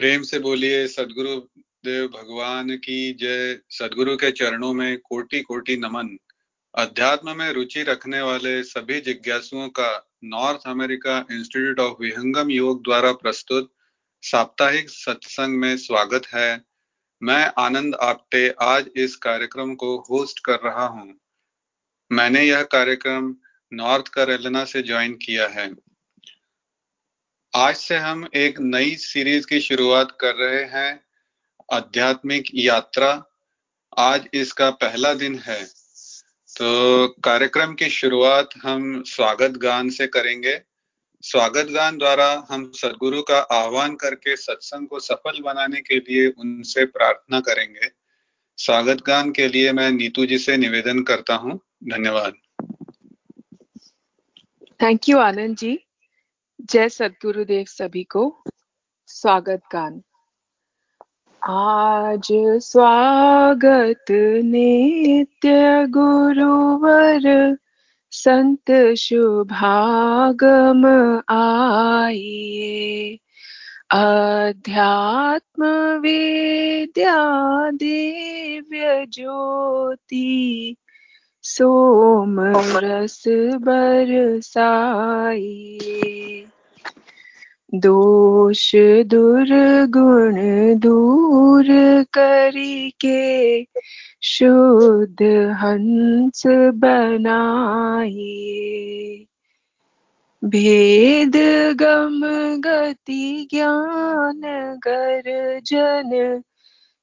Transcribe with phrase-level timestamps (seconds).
[0.00, 1.40] प्रेम से बोलिए, सदगुरु
[1.84, 6.18] देव भगवान की जय। सदगुरु के चरणों में कोटि कोटि नमन।
[6.74, 13.12] अध्यात्म में रुचि रखने वाले सभी जिज्ञासुओं का North America Institute of Vihangam Yoga द्वारा
[13.12, 13.74] प्रस्तुत
[14.22, 16.64] साप्ताहिक सत्संग में स्वागत है।
[17.22, 21.20] मैं आनंद आप्टे आज इस कार्यक्रम को होस्ट कर रहा हूँ।
[22.12, 23.36] मैंने यह कार्यक्रम
[23.72, 25.89] नॉर्थ कैरोलिना से ज्वाइन किया है।
[27.54, 31.00] आज से हम एक नई सीरीज़ की शुरुआत कर रहे हैं,
[31.72, 33.24] आध्यात्मिक यात्रा।
[33.98, 35.64] आज इसका पहला दिन है।
[36.56, 40.60] तो कार्यक्रम की शुरुआत हम स्वागत गान से करेंगे।
[41.22, 46.84] स्वागत गान द्वारा हम सदगुरु का आह्वान करके सत्संग को सफल बनाने के लिए उनसे
[46.84, 47.90] प्रार्थना करेंगे।
[48.56, 52.34] स्वागत गान के लिए मैं नीतू जी से निवेदन करता हूँ। धन्यवाद।
[54.82, 55.78] Thank you Anand ji.
[56.68, 58.42] जय सदगुरुदेव सभी को
[59.06, 60.02] स्वागत गान।
[61.48, 62.28] आज
[62.62, 64.04] स्वागत
[64.44, 67.56] नित्य गुरुवर
[68.10, 70.86] संत शुभागम
[71.34, 73.18] आइए।
[73.90, 75.64] अध्यात्म
[76.00, 77.16] विद्या
[77.70, 80.76] दिव्य ज्योति
[81.50, 82.40] सोम
[82.84, 83.22] रस
[83.66, 84.40] बरसाइए
[87.74, 88.70] दोष
[89.10, 90.36] दुर्गुण
[90.80, 91.66] दूर
[92.14, 93.20] करिके
[94.30, 95.22] शुद्ध
[95.62, 96.42] हंस
[96.84, 98.56] बनाइए
[100.42, 101.36] भेद
[101.80, 102.20] गम
[102.64, 104.40] गति ज्ञान
[104.86, 106.10] गर्जन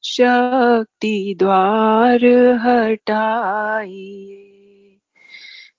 [0.04, 4.44] शक्ति द्वार हटाइए।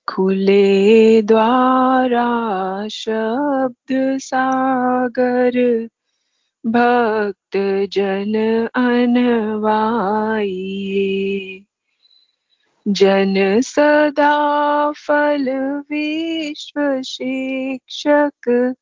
[0.08, 5.88] खुले द्वारा शब्द सागर,
[6.66, 11.64] भक्त जन अनवाइए।
[12.88, 18.74] जन सदा फल विश्व शिक्षक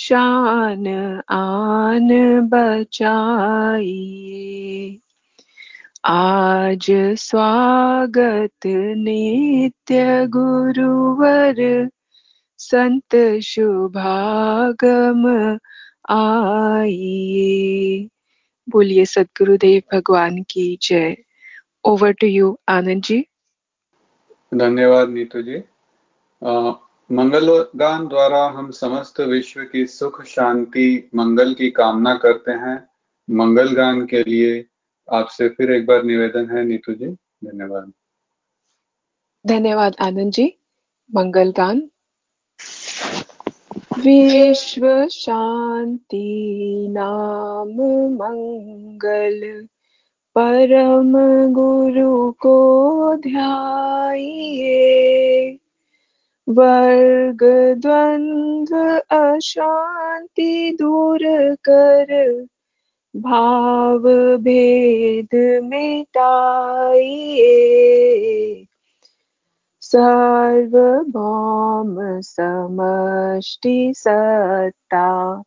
[0.00, 0.86] शान,
[1.28, 4.98] आन बचाइए।
[6.04, 11.88] आज स्वागत नित्य गुरुवर,
[12.58, 15.58] संत शुभागम
[16.10, 18.08] आइए।
[18.68, 21.16] बोलिए सदगुरुदेव भगवान की जय।
[21.84, 23.24] Over to you Anand ji.
[24.54, 25.62] धन्यवाद नीतू जी।
[27.12, 32.88] मंगल गान द्वारा हम समस्त विश्व की सुख, शांति, मंगल की कामना करते हैं।
[33.30, 34.64] मंगल गान के लिए
[35.12, 37.06] आपसे फिर एक बार निवेदन है, नीतू जी।
[37.44, 37.92] धन्यवाद।
[39.46, 40.54] धन्यवाद, आनंद जी।
[41.14, 41.90] मंगल गान
[43.98, 47.68] विश्व शांति नाम
[48.14, 49.66] मंगल,
[50.34, 51.12] परम
[51.52, 54.60] गुरु को ध्याइए
[56.50, 61.18] वर्ग द्वंद्व अशांति दूर
[61.68, 62.46] कर,
[63.16, 67.46] भाव भेद मिटाइए।
[69.80, 75.42] सर्वभौम समष्टि सत्ता,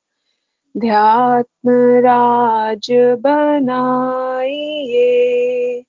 [0.78, 5.84] ध्यात्म राज बनाइए।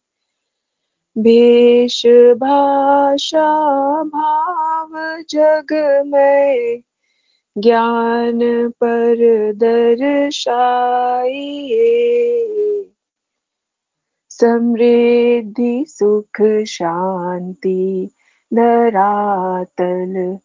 [1.19, 4.64] भेष भाषा भाव
[5.31, 6.83] जग में
[7.59, 9.17] ज्ञान पर
[9.53, 10.91] दर्शाइए।
[14.31, 18.11] समृद्धि, सुख, शांति,
[18.55, 20.39] धरातल,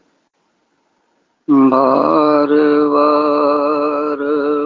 [1.70, 2.49] बार
[2.88, 4.20] बार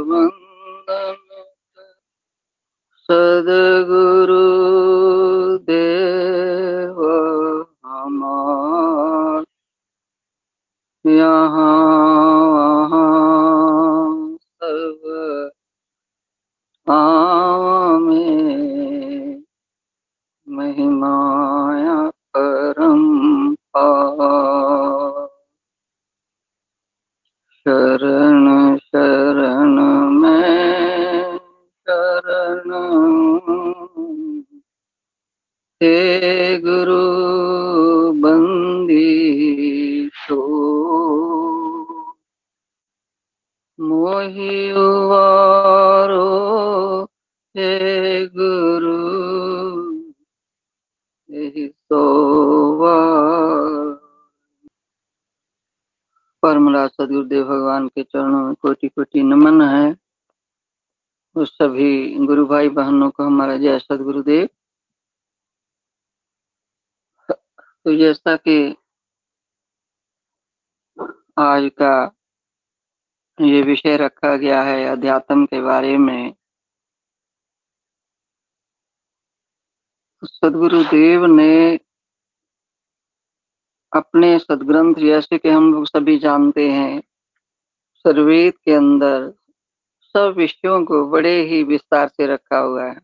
[0.09, 1.17] वंदन
[3.09, 4.44] सदगुरु
[5.59, 7.03] देव
[7.87, 9.44] हमार।
[11.05, 11.86] यहाँ
[74.37, 76.35] रखा गया है अध्यात्म के बारे में।
[80.23, 81.79] सदगुरुदेव ने
[83.97, 87.00] अपने सदग्रंथ जैसे कि हम लोग सभी जानते हैं,
[87.97, 89.31] सर्वेद के अंदर
[90.00, 93.00] सब विषयों को बड़े ही विस्तार से रखा हुआ है।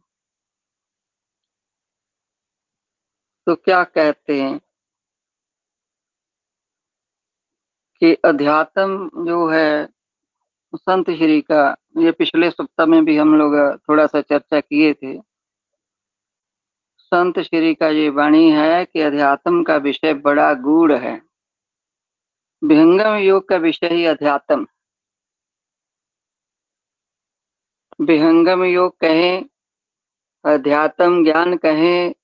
[3.47, 4.59] तो क्या कहते हैं
[8.03, 9.92] कि अध्यात्म जो है
[10.77, 15.21] संत श्री का, ये पिछले सप्ताह में भी हम लोग थोड़ा सा चर्चा किए थे।
[16.99, 21.23] संत श्री का ये वाणी है कि अध्यात्म का विषय बड़ा गूढ़ है।
[22.65, 24.67] विहंगम योग का विषय ही अध्यात्म।
[28.01, 29.45] विहंगम योग कहें,
[30.45, 32.15] अध्यात्म ज्ञान कहें,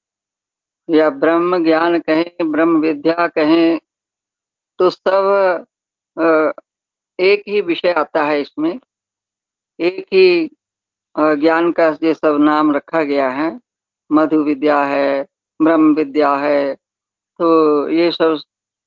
[0.90, 3.78] या ब्रह्म ज्ञान कहें, ब्रह्म विद्या कहें
[4.78, 5.64] तो सब
[7.18, 8.78] एक ही विषय आता है इसमें।
[9.80, 10.50] एक ही
[11.16, 13.60] ज्ञान का ये सब नाम रखा गया है।
[14.12, 15.26] मधु विद्या है,
[15.62, 16.74] ब्रह्म विद्या है
[17.38, 18.38] तो ये सब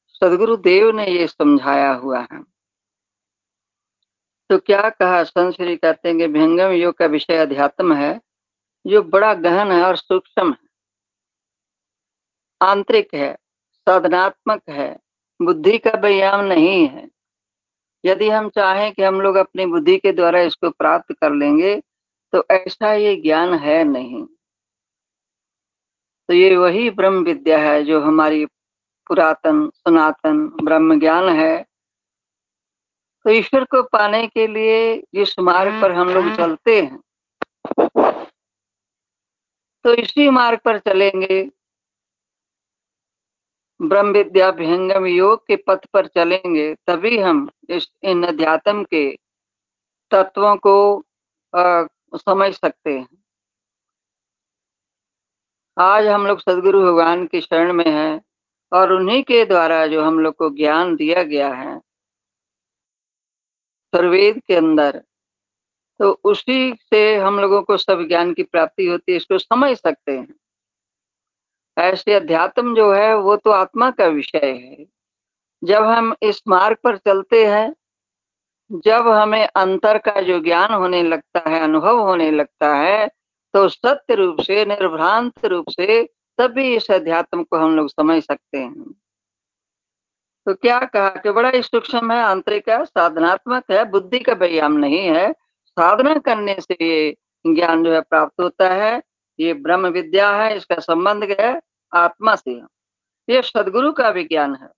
[0.08, 2.42] सदगुरु देव ने ये समझाया हुआ है।
[4.50, 8.20] तो क्या कहा संश्री कहते हैं कि भंगम योग का विषय अध्यात्म है।
[8.88, 10.70] जो बड़ा गहन है और सूक्ष्म है।
[12.62, 13.34] आंतरिक है,
[13.76, 15.00] साधनात्मक है,
[15.42, 17.11] बुद्धि का व्यायाम नहीं है।
[18.04, 21.76] यदि हम चाहें कि हम लोग अपनी बुद्धि के द्वारा इसको प्राप्त कर लेंगे
[22.34, 24.24] तो ऐसा ये ज्ञान है नहीं।
[26.30, 28.46] तो ये वही ब्रह्म विद्या है जो हमारी
[29.08, 31.66] पुरातन, सनातन ब्रह्म ज्ञान है।
[33.26, 37.00] तो ईश्वर को पाने के लिए जिस मार्ग पर हम लोग चलते हैं
[39.86, 41.42] तो इसी मार्ग पर चलेंगे।
[43.82, 49.06] ब्रह्म विद्या विहंगम योग के पथ पर चलेंगे तभी हम इस इन अध्यात्म के
[50.12, 50.74] तत्वों को
[51.54, 51.84] आ,
[52.18, 53.08] समझ सकते हैं।
[55.78, 58.22] आज हम लोग सदगुरु भगवान की शरण में हैं
[58.72, 61.78] और उन्हीं के द्वारा जो हम लोग को ज्ञान दिया गया है
[63.94, 65.02] सर्वेद के अंदर
[66.00, 70.18] तो उसी से हम लोगों को सब ज्ञान की प्राप्ति होती है इसको समझ सकते
[70.18, 70.34] हैं।
[71.78, 74.86] ऐसे अध्यात्म जो है, वो तो आत्मा का विषय है।
[75.64, 77.74] जब हम इस मार्ग पर चलते हैं,
[78.86, 83.08] जब हमें अंतर का जो ज्ञान होने लगता है, अनुभव होने लगता है
[83.54, 86.04] तो सत्य रूप से, निर्भ्रांत रूप से
[86.40, 88.92] तभी इस अध्यात्म को हम लोग समझ सकते हैं।
[90.48, 94.74] तो क्या कहा कि बड़ा ही सूक्ष्म है, आंतरिक है, साधनात्मक है, बुद्धि का व्यायाम
[94.74, 99.02] नहीं है। साधना करने से ये ज्ञान जो है प्राप्त होता है
[99.42, 101.62] ये ब्रह्म विद्या है, इसका संबंध क्या है?
[101.96, 102.62] आत्मा से।
[103.30, 104.70] ये सदगुरु का विज्ञान है।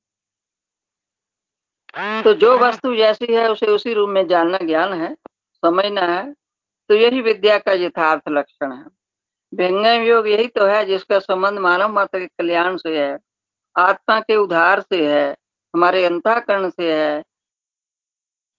[2.24, 5.16] तो जो वस्तु जैसी है, उसे उसी रूप में जानना ज्ञान है,
[5.54, 6.34] समझना है।
[6.90, 8.86] तो यही विद्या का यथार्थ लक्षण है।
[9.54, 13.20] व्यंगम योग यही तो है, जिसका संबंध मानव मात्र के कल्याण से है,
[13.78, 15.38] आत्मा के उद्धार से है,
[15.76, 17.24] हमारे अंतःकरण से है,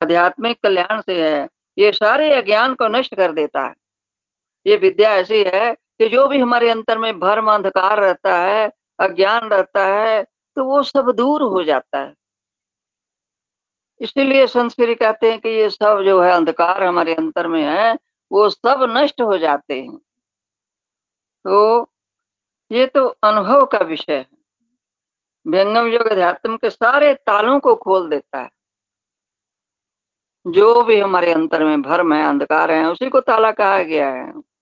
[0.02, 3.74] आध्यात्मिक कल्याण से है, ये सारे अज्ञान को नष्ट कर देता है।
[4.66, 9.48] ये विद्या ऐसी है कि जो भी हमारे अंतर में भर्म, अंधकार रहता है, अज्ञान
[9.48, 10.22] रहता है
[10.56, 12.14] तो वो सब दूर हो जाता है।
[14.00, 17.98] इसीलिए संस्कृति कहते हैं कि ये सब जो है अंधकार हमारे अंतर में है,
[18.32, 19.96] वो सब नष्ट हो जाते हैं।
[21.44, 21.82] तो
[22.72, 24.26] ये तो अनुभव का विषय है।
[25.46, 28.50] व्यंगम योग अध्यात्म के सारे तालों को खोल देता है।
[30.46, 34.53] जो भी हमारे अंतर में भर्म है, अंधकार है, उसी को ताला कहा गया है।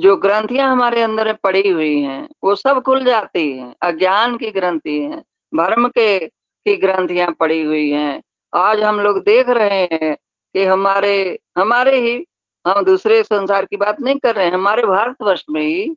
[0.00, 5.00] जो ग्रंथियाँ हमारे अंदर पड़ी हुई हैं, वो सब खुल जाती हैं। अज्ञान की ग्रंथि
[5.02, 5.22] है,
[5.54, 8.22] भर्म के, की ग्रंथियाँ पड़ी हुई हैं।
[8.54, 10.14] आज हम लोग देख रहे हैं
[10.54, 12.26] कि हमारे हमारे ही,
[12.66, 15.96] हम दूसरे संसार की बात नहीं कर रहे हैं, हमारे भारतवर्ष में ही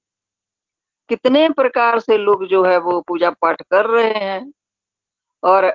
[1.09, 4.53] कितने प्रकार से लोग जो है वो पूजा पाठ कर रहे हैं।
[5.43, 5.73] और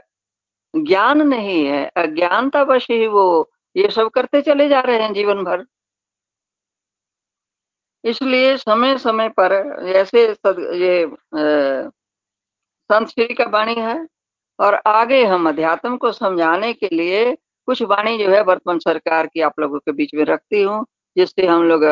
[0.76, 5.44] ज्ञान नहीं है अज्ञानता वश ही वो ये सब करते चले जा रहे हैं जीवन
[5.44, 5.64] भर
[8.04, 9.52] इसलिए समय समय पर
[9.86, 11.06] जैसे ये
[12.90, 14.06] संत श्री का वाणी है
[14.58, 17.34] और आगे हम अध्यात्म को समझाने के लिए
[17.68, 20.84] कुछ वाणी जो है वर्तमान सरकार की आप लोगों के बीच में रखती हूँ,
[21.16, 21.82] जिससे हम लोग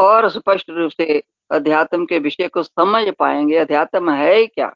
[0.00, 4.72] और स्पष्ट रूप से अध्यात्म के विषय को समझ पाएँगे। अध्यात्म है क्या?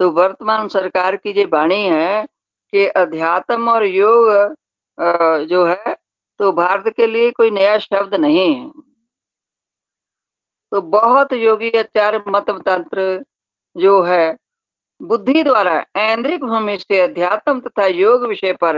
[0.00, 2.24] तो वर्तमान सरकार की जो वाणी है
[2.72, 4.56] कि अध्यात्म और योग
[5.48, 5.94] जो है
[6.40, 8.70] तो भारत के लिए कोई नया शब्द नहीं है।
[10.72, 13.24] तो बहुत योगी आचार्य मत तंत्र
[13.76, 14.36] जो है,
[15.02, 18.76] बुद्धि द्वारा ऐन्द्रिक भूमि से अध्यात्म तथा योग विषय पर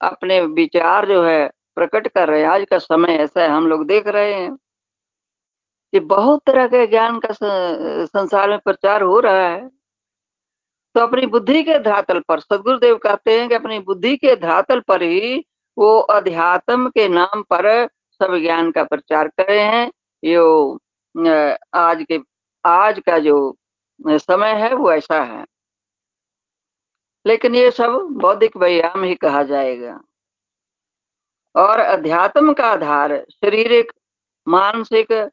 [0.00, 3.86] अपने विचार जो है, प्रकट कर रहे हैं। आज का समय ऐसा है, हम लोग
[3.86, 4.56] देख रहे हैं
[5.92, 7.28] कि बहुत तरह के ज्ञान का
[8.06, 9.68] संसार में प्रचार हो रहा है।
[10.94, 15.02] तो अपनी बुद्धि के धरातल पर, सदगुरुदेव कहते हैं कि अपनी बुद्धि के धरातल पर
[15.02, 15.44] ही
[15.78, 19.92] वो अध्यात्म के नाम पर सब ज्ञान का प्रचार कर हैं।
[20.24, 20.78] यो
[21.74, 22.20] आज के,
[22.66, 23.56] आज का जो
[24.08, 25.46] समय है, वो ऐसा है।
[27.26, 30.00] लेकिन ये सब बौद्धिक व्यायाम ही कहा जाएगा।
[31.56, 33.92] और अध्यात्म का आधार शारीरिक,
[34.48, 35.30] मानसिक,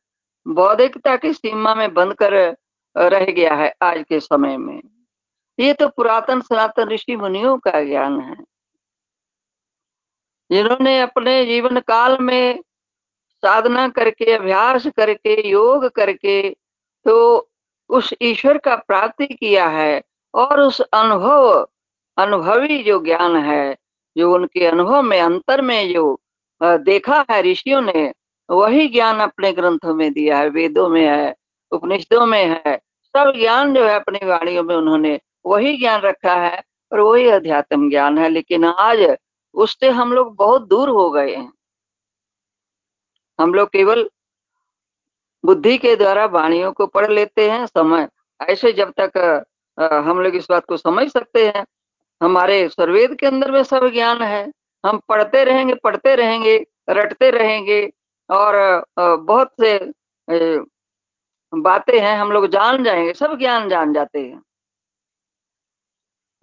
[0.48, 2.58] बौद्धिकता की सीमा में बंद कर
[2.98, 4.82] रह गया है आज के समय में।
[5.60, 8.36] ये तो पुरातन सनातन ऋषि मुनियों का ज्ञान है।
[10.52, 12.64] जिन्होंने अपने जीवन काल में
[13.46, 16.50] साधना करके, अभ्यास करके, योग करके
[17.06, 17.50] तो
[17.90, 20.02] उस ईश्वर का प्राप्ति किया है
[20.34, 21.68] और उस अनुभव,
[22.18, 23.76] अनुभवी जो ज्ञान है,
[24.18, 26.20] जो उनके अनुभव में, अंतर में जो
[26.62, 28.12] देखा है ऋषियों ने,
[28.50, 31.36] वही ज्ञान अपने ग्रंथों में दिया है, वेदों में है,
[31.72, 32.78] उपनिषदों में है,
[33.16, 37.90] सब ज्ञान जो है अपनी वाणियों में उन्होंने वही ज्ञान रखा है और वही अध्यात्म
[37.90, 39.18] ज्ञान है, लेकिन आज
[39.54, 41.52] उससे हम लोग बहुत दूर हो गए हैं।
[43.44, 44.10] हम लोग केवल
[45.44, 48.08] बुद्धि के द्वारा वाणियों को पढ़ लेते हैं, समय,
[48.42, 49.44] ऐसे जब तक
[50.08, 51.66] हम लोग इस बात को समझ सकते हैं,
[52.22, 54.52] हमारे सर्वेद के अंदर में सब ज्ञान है,
[54.84, 56.56] हम पढ़ते रहेंगे पढ़ते रहेंगे,
[56.90, 57.92] रटते रहेंगे,
[58.30, 59.78] और बहुत से
[61.54, 64.42] बातें हैं, हम लोग जान जाएँगे, सब ज्ञान जान जाते हैं।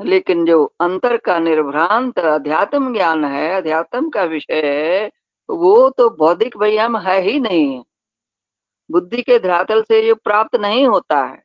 [0.00, 5.19] लेकिन जो अंतर का निर्भ्रांत अध्यात्म ज्ञान है, अध्यात्म का विषय है
[5.50, 7.82] वो तो बौद्धिक व्यायाम है ही नहीं।
[8.90, 11.42] बुद्धि के धरातल से ये प्राप्त नहीं होता है।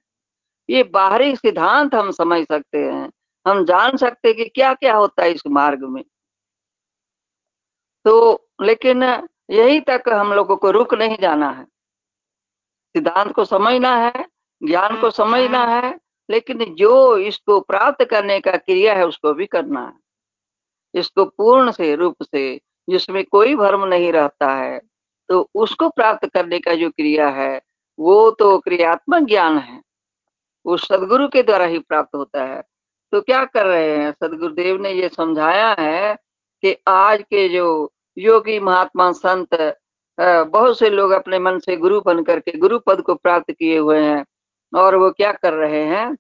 [0.70, 3.12] ये बाहरी सिद्धांत हम समझ सकते हैं।
[3.48, 6.04] हम जान सकते हैं कि क्या क्या होता है इस मार्ग में।
[8.06, 9.04] तो लेकिन
[9.50, 11.66] यही तक हम लोगों को रुक नहीं जाना है।
[12.96, 14.26] सिद्धांत को समझना है
[14.64, 19.86] ज्ञान को समझना है लेकिन जो इसको प्राप्त करने का क्रिया है उसको भी करना
[19.88, 24.80] है। इसको पूर्ण से रूप से जिसमें कोई भ्रम नहीं रहता है
[25.30, 27.62] तो उसको प्राप्त करने का जो क्रिया है,
[28.00, 29.82] वो तो क्रियात्मक ज्ञान है।
[30.66, 32.62] वो सदगुरु के द्वारा ही प्राप्त होता है।
[33.14, 34.12] तो क्या कर रहे हैं?
[34.14, 36.14] सदगुरुदेव ने ये समझाया है
[36.64, 39.56] कि आज के जो योगी महात्मा संत
[40.18, 44.00] बहुत से लोग अपने मन से गुरु बन करके गुरु पद को प्राप्त किए हुए
[44.00, 44.26] हैं,
[44.74, 46.16] और वो क्या कर रहे हैं?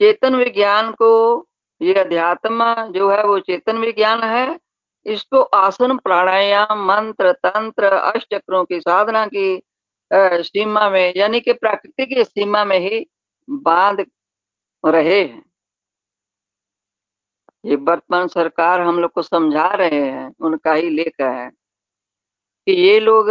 [0.00, 1.46] चेतन विज्ञान को,
[1.80, 4.58] ये अध्यात्म जो है, वो चेतन विज्ञान है
[5.06, 9.62] इसको आसन, प्राणायाम, मंत्र, तंत्र, अष्टचक्रों की साधना की
[10.10, 13.06] सीमा में, यानी कि प्रकृति की सीमा में ही
[13.48, 14.04] बाँध
[14.84, 15.44] रहे हैं।
[17.64, 21.50] ये वर्तमान सरकार हम लोग को समझा रहे हैं, उनका ही लेख है,
[22.66, 23.30] कि ये लोग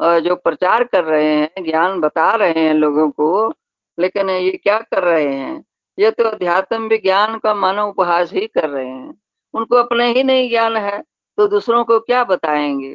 [0.00, 3.52] जो प्रचार कर रहे हैं, ज्ञान बता रहे हैं लोगों को,
[3.98, 5.64] लेकिन ये क्या कर रहे हैं?
[5.98, 9.14] ये तो अध्यात्म विज्ञान का मानव उपहास ही कर रहे हैं।
[9.56, 11.02] उनको अपने ही नहीं ज्ञान है
[11.36, 12.94] तो दूसरों को क्या बताएँगे?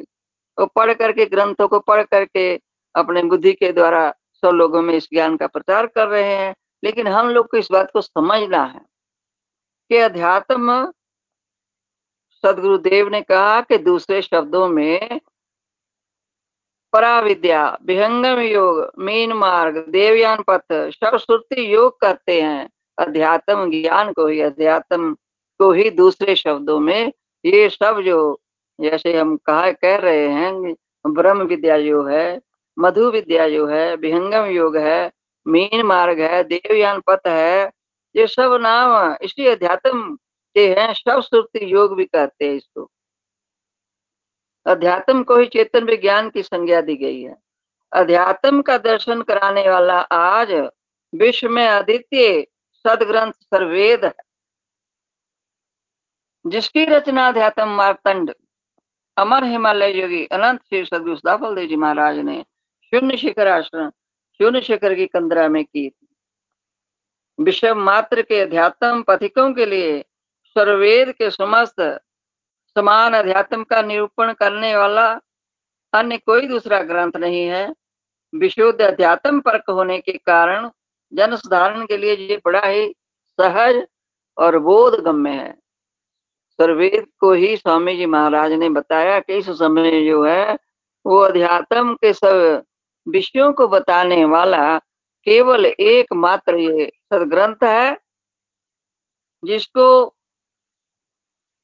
[0.58, 2.56] वो पढ़ करके, ग्रंथों को पढ़ करके
[2.96, 6.54] अपने बुद्धि के द्वारा सब लोगों में इस ज्ञान का प्रचार कर रहे हैं।
[6.84, 8.80] लेकिन हम लोग को इस बात को समझना है
[9.88, 10.92] कि अध्यात्म,
[12.42, 15.20] सदगुरुदेव ने कहा कि दूसरे शब्दों में,
[16.92, 24.26] पराविद्या, विहंगम योग, मीन मार्ग, देवयान पथ सब श्रुति योग करते हैं। अध्यात्म ज्ञान को
[24.26, 25.16] ही अध्यात्म
[25.58, 27.12] को ही दूसरे शब्दों में
[27.44, 28.40] ये सब जो
[28.80, 32.40] जैसे हम कहा, कह रहे हैं, ब्रह्म विद्या जो है,
[32.78, 35.12] मधु विद्या जो है, विहंगम योग है,
[35.46, 37.72] मीन मार्ग है, देवयान पथ है,
[38.16, 40.18] ये सब नाम इसी अध्यात्म
[40.54, 42.90] के हैं, सब श्रुति योग भी कहते हैं इसको।
[44.66, 47.36] अध्यात्म को ही चेतन विज्ञान की संज्ञा दी गई है।
[47.92, 50.68] अध्यात्म का दर्शन कराने वाला आज
[51.14, 54.14] विश्व में अद्वितीय सदग्रंथ सर्वेद है।
[56.44, 58.32] जिसकी रचना अध्यात्म मारतंड।
[59.16, 62.42] अमर हिमालय योगी अनंत श्री सदगुरु सदाफल देव जी महाराज ने
[62.92, 63.90] शून्य शिखर आश्रम,
[64.40, 66.08] शून्य शिखर की कंदरा में की थी।
[67.38, 70.00] विश्व मात्र के अध्यात्म पथिकों के लिए
[70.56, 71.80] सर्वेद के समस्त
[72.76, 75.08] समान अध्यात्म का निरूपण करने वाला
[75.92, 77.64] अन्य कोई दूसरा ग्रंथ नहीं है।
[78.32, 80.70] विशुद्ध अध्यात्म परक होने के कारण
[81.12, 82.86] जन साधारण के लिए ये बड़ा ही
[83.38, 83.86] सहज
[84.38, 85.61] और बोध गम्य है।
[86.60, 90.58] सर्वेद को ही स्वामी जी महाराज ने बताया कि इस समय जो है,
[91.06, 92.62] वो अध्यात्म के सब
[93.06, 94.78] विषयों को बताने वाला
[95.26, 97.98] केवल एकमात्र ये सदग्रंथ है,
[99.44, 100.14] जिसको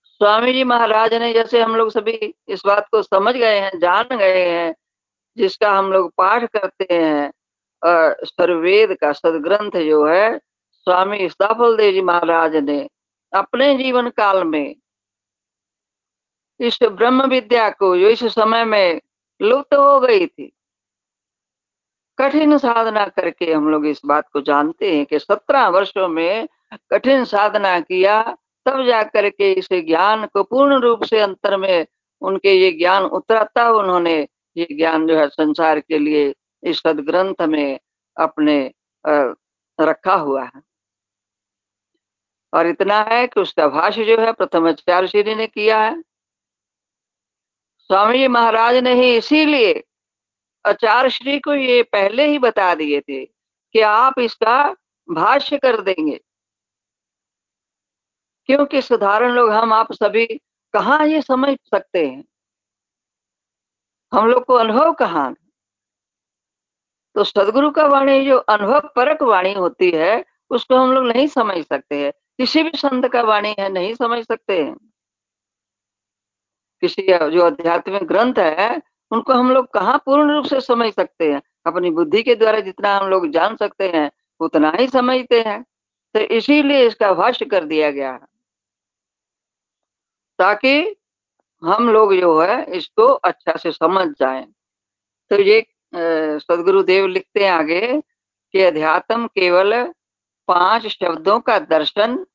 [0.04, 4.16] स्वामी जी महाराज ने, जैसे हम लोग सभी इस बात को समझ गए हैं, जान
[4.16, 4.74] गए हैं,
[5.36, 7.30] जिसका हम लोग पाठ करते हैं,
[7.82, 10.38] और सर्वेद का सदग्रंथ जो है,
[10.86, 12.88] स्वामी स्थाफल देव जी महाराज ने
[13.32, 14.74] अपने जीवन काल में
[16.60, 19.00] इस ब्रह्म विद्या को, जो इस समय में
[19.40, 20.52] लुप्त हो गई थी,
[22.18, 26.48] कठिन साधना करके हम लोग इस बात को जानते हैं कि सत्रह वर्षों में
[26.90, 28.22] कठिन साधना किया,
[28.66, 31.86] तब जाकर के इस ज्ञान को पूर्ण रूप से अंतर में
[32.22, 34.16] उनके ये ज्ञान उतरता उन्होंने
[34.56, 37.78] ये ज्ञान जो है संसार के लिए इस सदग्रंथ में
[38.16, 38.58] अपने
[39.78, 40.60] रखा हुआ है।
[42.52, 46.02] और इतना है कि उसका भाष्य जो है, प्रथम आचार्य ने किया है।
[47.78, 49.84] स्वामी जी महाराज ने ही इसीलिए
[50.66, 53.24] आचार्य श्री को ये पहले ही बता दिए थे
[53.72, 54.76] कि आप इसका
[55.10, 56.20] भाष्य कर देंगे।
[58.46, 60.26] क्योंकि साधारण लोग, हम आप सभी
[60.72, 62.24] कहा ये समझ सकते हैं?
[64.12, 65.36] हम लोग को अनुभव कहाँ
[67.14, 71.64] तो सदगुरु का वाणी, जो अनुभव परक वाणी होती है, उसको हम लोग नहीं समझ
[71.66, 74.64] सकते हैं। किसी भी संत का वाणी है, नहीं समझ सकते।
[76.82, 81.40] किसी जो आध्यात्मिक ग्रंथ है, उनको हम लोग कहाँ पूर्ण रूप से समझ सकते हैं?
[81.66, 85.62] अपनी बुद्धि के द्वारा जितना हम लोग जान सकते हैं, उतना ही समझते हैं।
[86.14, 88.26] तो इसीलिए इसका भाष्य कर दिया गया है।
[90.38, 90.96] ताकि
[91.62, 94.46] हम लोग जो है, इसको अच्छा से समझ जाए।
[95.30, 95.66] तो ये
[96.40, 98.00] सदगुरुदेव लिखते हैं आगे
[98.54, 99.74] कि अध्यात्म केवल
[100.48, 102.26] पाँच शब्दों का दर्शन,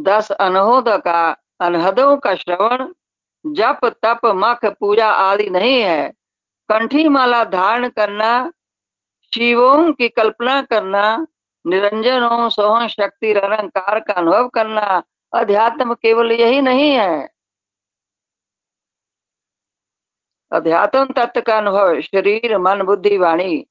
[0.00, 2.92] दस अनहोद का अनहदों का श्रवण,
[3.46, 6.10] जप, तप, मख, पूजा आदि नहीं है।
[6.68, 8.52] कंठी माला धारण करना,
[9.34, 11.26] शिवों की कल्पना करना,
[11.66, 17.28] निरंजनों, सोहन, शक्ति अलंकार का अनुभव करना, अध्यात्म केवल यही नहीं है।
[20.52, 23.66] अध्यात्म तत्व का अनुभव, शरीर, मन, बुद्धि, वाणी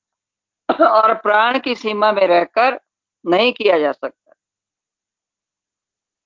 [0.82, 2.80] और प्राण की सीमा में रहकर
[3.26, 4.34] नहीं किया जा सकता।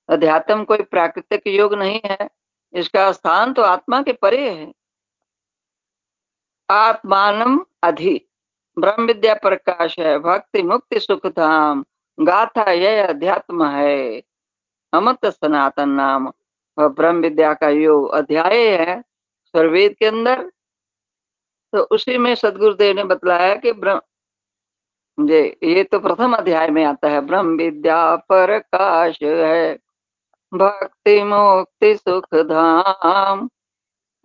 [0.08, 2.28] अध्यात्म कोई प्राकृतिक योग नहीं है,
[2.74, 4.72] इसका स्थान तो आत्मा के परे है।
[6.68, 8.20] आत्मान अधि,
[8.76, 11.84] ब्रह्म विद्या प्रकाश है, भक्ति मुक्ति सुख धाम,
[12.18, 14.22] गाथा यह अध्यात्म है।
[14.92, 16.26] अमत सनातन नाम
[16.78, 19.00] और ब्रह्म विद्या का योग अध्याय है
[19.54, 20.50] सर्वेद के अंदर।
[21.72, 23.72] तो उसी में सदगुरुदेव ने बतलाया कि
[25.18, 29.74] जे ये तो प्रथम अध्याय में आता है, ब्रह्म विद्या प्रकाश है।
[30.52, 33.48] भक्ति मुक्ति सुख धाम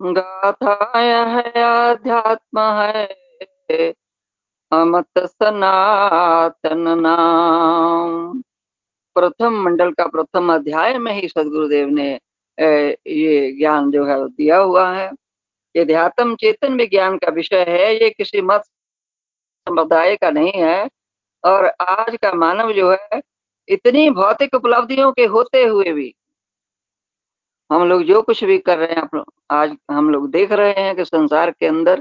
[0.00, 1.50] गाथा है
[1.90, 3.92] अध्यात्म है।
[4.72, 8.40] अमत सनातन नाम।
[9.16, 12.10] प्रथम मंडल का प्रथम अध्याय में ही सदगुरुदेव ने
[12.58, 15.10] ये ज्ञान जो है दिया हुआ है।
[15.76, 18.62] ये ध्यातम चेतन विज्ञान का विषय है, ये किसी मत
[19.68, 20.90] समुदाय का नहीं है।
[21.44, 23.22] और आज का मानव जो है,
[23.68, 26.14] इतनी भौतिक उपलब्धियों के होते हुए भी
[27.72, 31.04] हम लोग जो कुछ भी कर रहे हैं आज हम लोग देख रहे हैं कि
[31.04, 32.00] संसार के अंदर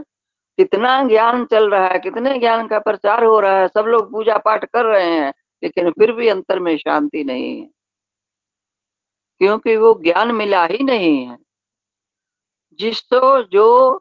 [0.58, 4.38] कितना ज्ञान चल रहा है, कितने ज्ञान का प्रचार हो रहा है, सब लोग पूजा
[4.38, 7.70] पाठ कर रहे हैं, लेकिन फिर भी अंतर में शांति नहीं है।
[9.40, 11.38] क्योंकि वो ज्ञान मिला ही नहीं है।
[12.74, 14.00] जिसको जो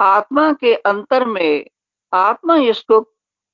[0.00, 1.66] आत्मा के अंतर में
[2.12, 2.98] आत्मा इसको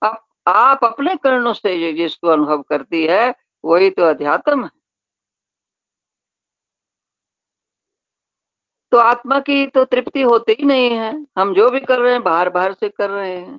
[0.03, 4.71] आप, आप अपने कर्णों से जिसको अनुभव करती है वही तो अध्यात्म है।
[8.93, 12.23] तो आत्मा की तो तृप्ति होती ही नहीं है। हम जो भी कर रहे हैं
[12.23, 13.59] बाहर बाहर से कर रहे हैं।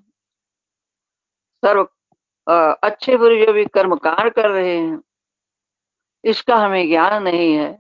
[1.64, 1.88] सर्व
[2.84, 5.02] अच्छे बुरे जो भी कर्म कांड कर रहे हैं
[6.24, 7.72] इसका हमें ज्ञान नहीं है।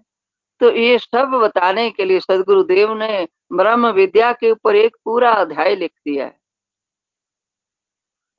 [0.61, 5.75] तो ये सब बताने के लिए सदगुरुदेव ने ब्रह्म विद्या के ऊपर एक पूरा अध्याय
[5.75, 6.38] लिख दिया है।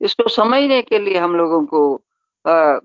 [0.01, 2.01] इसको समझने के लिए हम लोगों को
[2.45, 2.79] आ,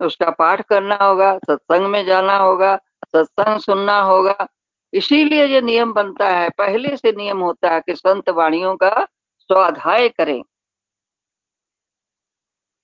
[0.00, 4.46] उसका पाठ करना होगा सत्संग में जाना होगा सत्संग सुनना होगा।
[4.92, 9.06] इसीलिए ये नियम बनता है पहले से नियम होता है कि संत वाणियों का
[9.40, 10.42] स्वाध्याय करें।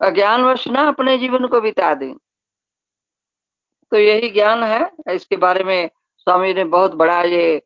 [0.00, 2.14] अज्ञानवश ना अपने जीवन को बिता दें।
[3.92, 7.62] तो यही ज्ञान है। इसके बारे में स्वामी ने बहुत बड़ा ये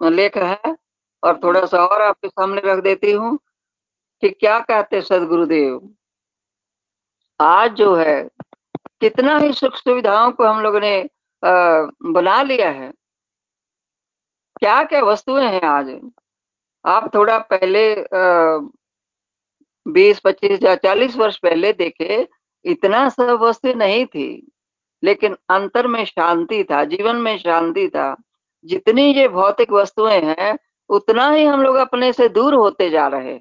[0.00, 0.76] लेख है।
[1.22, 3.38] और थोड़ा सा और आपके सामने रख देती हूँ।
[4.22, 5.80] कि क्या कहते सदगुरुदेव?
[7.40, 8.22] आज जो है,
[9.00, 11.08] कितना ही सुख सुविधाओं को हम लोगों ने
[11.42, 12.92] बना लिया है
[14.60, 15.88] क्या क्या वस्तुएँ हैं आज?
[16.84, 17.94] आप थोड़ा पहले
[19.86, 22.26] बीस, पच्चीस या चालीस वर्ष पहले देखे,
[22.64, 24.52] इतना सब वस्तु नहीं थी,
[25.02, 28.14] लेकिन अंतर में शांति था, जीवन में शांति था।
[28.64, 30.58] जितनी ये भौतिक वस्तुएँ हैं,
[30.90, 33.38] उतना ही हम लोग अपने से दूर होते जा रहे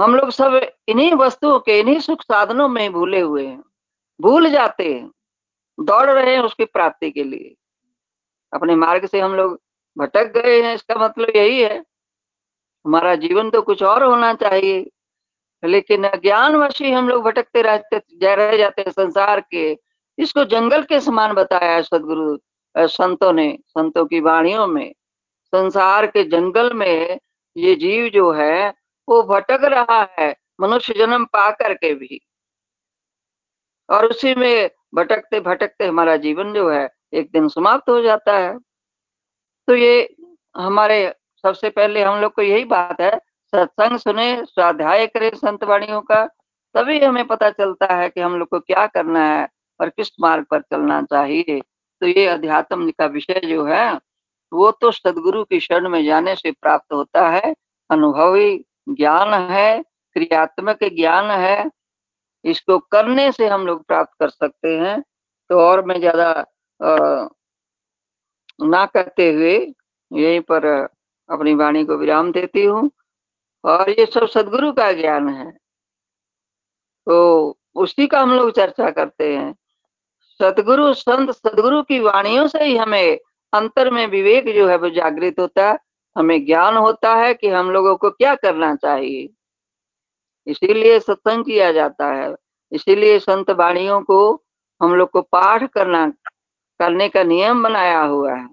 [0.00, 3.64] हम लोग सब इन्हीं वस्तुओं के, इन्हीं सुख साधनों में भूले हुए हैं।
[4.20, 5.10] भूल जाते हैं।
[5.80, 7.54] दौड़ रहे हैं उसकी प्राप्ति के लिए।
[8.54, 9.60] अपने मार्ग से हम लोग
[9.98, 11.78] भटक गए हैं, इसका मतलब यही है।
[12.86, 14.90] हमारा जीवन तो कुछ और होना चाहिए,
[15.64, 19.78] लेकिन ज्ञानवशी हम लोग भटकते रहते, जा रह जाते हैं संसार के।
[20.18, 22.38] इसको जंगल के समान बताया है सदगुरु
[22.76, 24.92] संतों ने, संतों की वाणियों में।
[25.44, 27.18] संसार के जंगल में
[27.56, 32.20] ये जीव जो है वो भटक रहा है, मनुष्य जन्म पा करके भी।
[33.90, 38.58] और उसी में भटकते भटकते हमारा जीवन जो है, एक दिन समाप्त हो जाता है।
[39.68, 40.16] तो ये
[40.56, 43.18] हमारे सबसे पहले हम लोग को यही बात है,
[43.54, 46.26] सत्संग सुने, स्वाध्याय करें संत वाणियों का,
[46.74, 49.48] तभी हमें पता चलता है कि हम लोग को क्या करना है
[49.80, 51.60] और किस मार्ग पर चलना चाहिए।
[52.00, 54.00] तो ये अध्यात्म का विषय जो है,
[54.52, 57.54] वो तो सदगुरु की शरण में जाने से प्राप्त होता है,
[57.90, 59.82] अनुभवी ज्ञान है,
[60.16, 61.70] क्रियात्मक ज्ञान है,
[62.44, 65.00] इसको करने से हम लोग प्राप्त कर सकते हैं।
[65.50, 66.32] तो और मैं ज़्यादा
[68.62, 69.54] ना कहते हुए
[70.10, 70.66] यहीं पर
[71.28, 72.90] अपनी वाणी को विराम देती हूँ।
[73.64, 75.50] और ये सब सदगुरु का ज्ञान है
[77.06, 79.54] तो उसी का हम लोग चर्चा करते हैं।
[80.40, 83.18] सदगुरु, संत सदगुरु की वाणियों से ही हमें
[83.52, 85.78] अंतर में विवेक जो है वो जागृत होता है।
[86.16, 89.28] हमें ज्ञान होता है कि हम लोगों को क्या करना चाहिए।
[90.46, 92.34] इसीलिए सत्संग किया जाता है।
[92.72, 94.42] इसीलिए संत वाणियों को
[94.82, 96.12] हम लोग को पाठ करना,
[96.78, 98.50] करने का नियम बनाया हुआ है।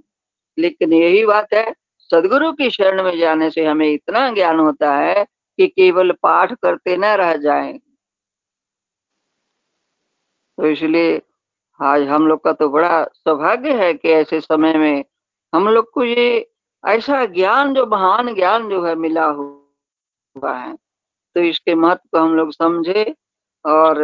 [0.59, 5.23] लेकिन यही बात है, सदगुरु की शरण में जाने से हमें इतना ज्ञान होता है
[5.57, 7.73] कि केवल पाठ करते न रह जाए।
[10.57, 11.21] तो इसलिए
[11.81, 15.05] आज हम लोग का तो बड़ा सौभाग्य है कि ऐसे समय में
[15.55, 16.51] हम लोग को ये
[16.87, 20.73] ऐसा ज्ञान जो महान ज्ञान जो है मिला हुआ है।
[21.35, 23.03] तो इसके महत्व को हम लोग समझे
[23.65, 23.99] और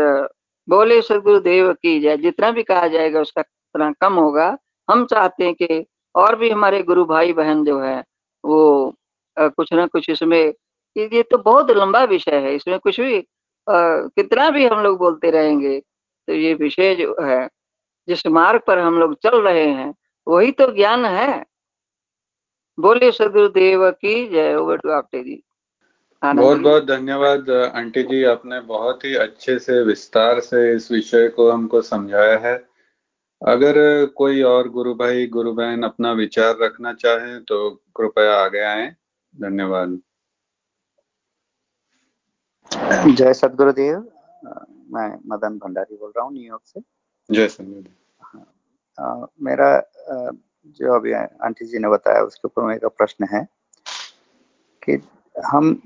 [0.67, 5.53] बोले सदगुरुदेव की जाए जितना भी कहा जाएगा उसका उतना कम होगा। हम चाहते हैं
[5.53, 8.03] कि और भी हमारे गुरु भाई बहन जो है
[8.43, 8.93] वो
[9.37, 10.53] कुछ ना कुछ इसमें
[10.95, 13.23] ये तो बहुत लंबा विषय है। इसमें कुछ भी आ,
[13.67, 15.79] कितना भी हम लोग बोलते रहेंगे
[16.27, 17.47] तो ये विषय जो है
[18.07, 19.93] जिस मार्ग पर हम लोग चल रहे हैं
[20.27, 21.43] वही तो ज्ञान है।
[22.77, 25.41] बोलिए सदगुरुदेव की जय ओवर टू आपटे जी
[26.21, 31.49] बहुत बहुत धन्यवाद आंटी जी आपने बहुत ही अच्छे से विस्तार से इस विषय को
[31.51, 32.55] हमको समझाया है।
[33.41, 38.87] अगर कोई और गुरु भाई गुरु बहन अपना विचार रखना चाहे तो कृपया आगे आए।
[39.35, 39.99] धन्यवाद।
[43.09, 43.97] जय सदगुरुदेव।
[44.93, 46.81] मैं मदन भंडारी बोल रहा हूँ न्यूयॉर्क से।
[47.29, 47.89] जय संगीत
[48.97, 49.69] हाँ मेरा
[50.65, 53.47] जो अभी आंटी जी ने बताया, उसके ऊपर मेरा प्रश्न है
[54.83, 55.01] कि
[55.45, 55.81] हम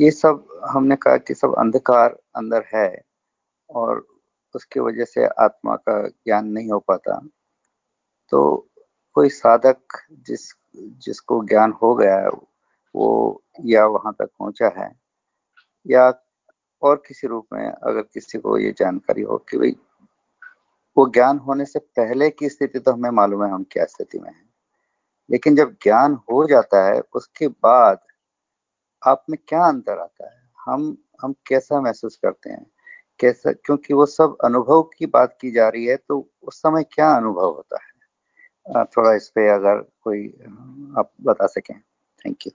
[0.00, 3.02] ये सब, हमने कहा कि सब अंधकार अंदर है
[3.70, 4.06] और
[4.54, 7.20] उसकी वजह से आत्मा का ज्ञान नहीं हो पाता।
[8.30, 8.68] तो
[9.14, 9.78] कोई साधक
[10.12, 12.28] जिस, जिसको ज्ञान हो गया है,
[12.94, 14.90] वो या वहाँ तक पहुँचा है
[15.86, 16.12] या
[16.82, 19.76] और किसी रूप में अगर किसी को ये जानकारी हो कि भाई
[20.96, 24.30] वो ज्ञान होने से पहले की स्थिति तो हमें मालूम है हम क्या स्थिति में
[24.30, 24.48] हैं।
[25.30, 27.98] लेकिन जब ज्ञान हो जाता है, उसके बाद
[29.02, 30.40] आप में क्या अंतर आता है?
[30.60, 32.66] हम हम कैसा महसूस करते हैं?
[33.20, 37.10] कैसा, क्योंकि वो सब अनुभव की बात की जा रही है तो उस समय क्या
[37.10, 38.84] अनुभव होता है?
[38.84, 40.26] थोड़ा इस पे अगर कोई,
[40.98, 41.76] आप बता सकें।
[42.20, 42.52] थैंक यू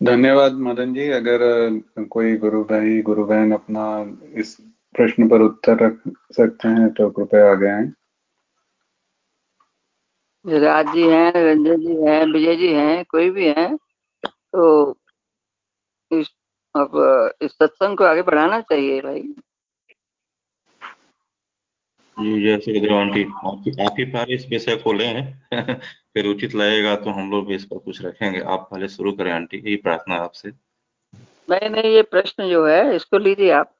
[0.00, 3.84] धन्यवाद मदन जी। अगर कोई गुरु भाई गुरु बहन अपना
[4.32, 4.56] इस
[4.94, 6.00] प्रश्न पर उत्तर रख
[6.32, 7.90] सकते हैं तो कृपया आगे आए।
[10.44, 13.76] राज जी हैं रंजन जी हैं विजय जी हैं कोई भी हैं
[14.26, 14.64] तो
[16.10, 16.30] इस
[16.74, 16.98] अब
[17.42, 19.22] इस सत्संग को आगे बढ़ाना चाहिए भाई।
[22.16, 23.22] जी जैसे आंटी
[23.86, 25.32] आप ही पहले इस विषय को लें
[26.14, 29.32] फिर उचित लगेगा तो हम लोग भी इस पर कुछ रखेंगे। आप पहले शुरू करें
[29.32, 30.52] आंटी यही प्रार्थना आपसे।
[31.50, 33.74] नहीं नहीं ये प्रश्न जो है इसको लीजिए आप।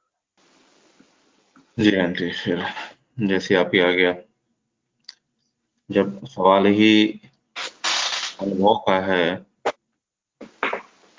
[1.79, 2.65] जी आंटी फिर
[3.21, 4.15] जैसे आप ही आ गया
[5.91, 7.21] जब सवाल ही
[8.41, 9.47] अनुभव का है,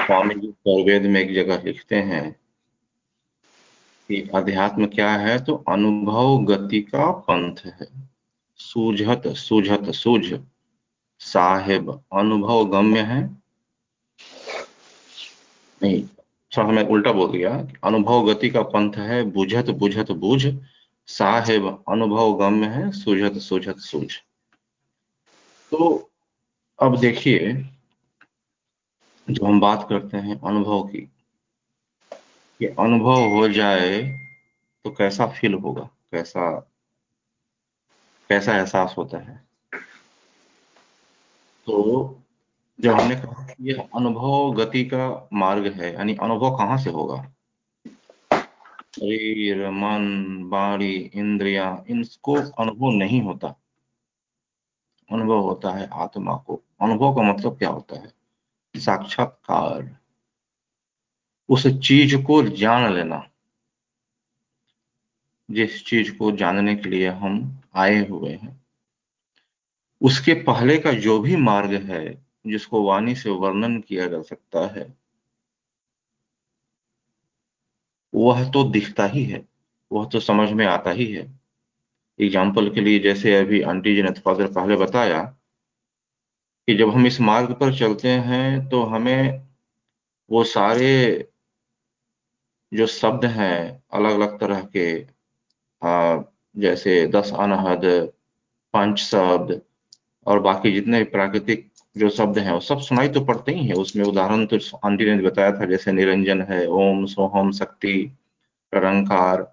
[0.01, 2.31] स्वामी जी सर्वेद में एक जगह लिखते हैं
[4.07, 7.87] कि अध्यात्म क्या है तो अनुभव गति का पंथ है।
[8.57, 10.39] सूझत सूझत, सूझ।
[11.19, 13.37] साहेब, अनुभव गम्य है?
[15.83, 16.22] नहीं।
[16.53, 17.51] थोड़ा मैं उल्टा बोल दिया,
[17.83, 20.41] अनुभव गति का पंथ है, बुझत बुझत बुझ,
[21.07, 24.11] साहेब अनुभव गम्य है, सूझत सूझत सूझ।
[25.71, 26.09] तो
[26.79, 27.53] अब देखिए,
[29.27, 31.01] जो हम बात करते हैं अनुभव की,
[32.59, 34.01] कि अनुभव हो जाए
[34.85, 36.49] तो कैसा फील होगा, कैसा
[38.29, 39.35] कैसा एहसास होता है?
[41.67, 42.22] तो
[42.84, 47.34] जब हमने कहा यह अनुभव गति का मार्ग है, यानी अनुभव कहाँ से होगा?
[48.96, 53.56] शरीर, मन बाणी इंद्रिया इनको अनुभव नहीं होता।
[55.12, 58.13] अनुभव होता है आत्मा को। अनुभव का मतलब क्या होता है?
[58.78, 59.98] साक्षात्कार।
[61.50, 63.30] उस चीज़ को जान लेना।
[65.52, 68.65] जिस चीज़ को जानने के लिए हम आए हुए हैं।
[70.02, 74.86] उसके पहले का जो भी मार्ग है जिसको वाणी से वर्णन किया जा सकता है
[78.13, 79.45] वह तो दिखता ही है
[79.91, 81.23] वह तो समझ में आता ही है।
[82.19, 85.21] एग्ज़ाम्पल के लिए जैसे अभी आंटी जी ने थोड़ा देर पहले बताया
[86.67, 89.47] कि जब हम इस मार्ग पर चलते हैं तो हमें
[90.29, 91.29] वो सारे
[92.71, 94.86] जो शब्द हैं अलग अलग तरह के
[95.82, 96.23] आ,
[96.56, 97.86] जैसे दस अनहद
[98.73, 99.62] पंच शब्द
[100.27, 104.03] और बाकी जितने प्राकृतिक जो शब्द हैं, वो सब सुनाई तो पड़ते ही है। उसमें
[104.06, 108.12] उदाहरण तो आंटी ने बताया था, जैसे निरंजन है, ओम सोहम शक्ति
[108.73, 109.51] रंकार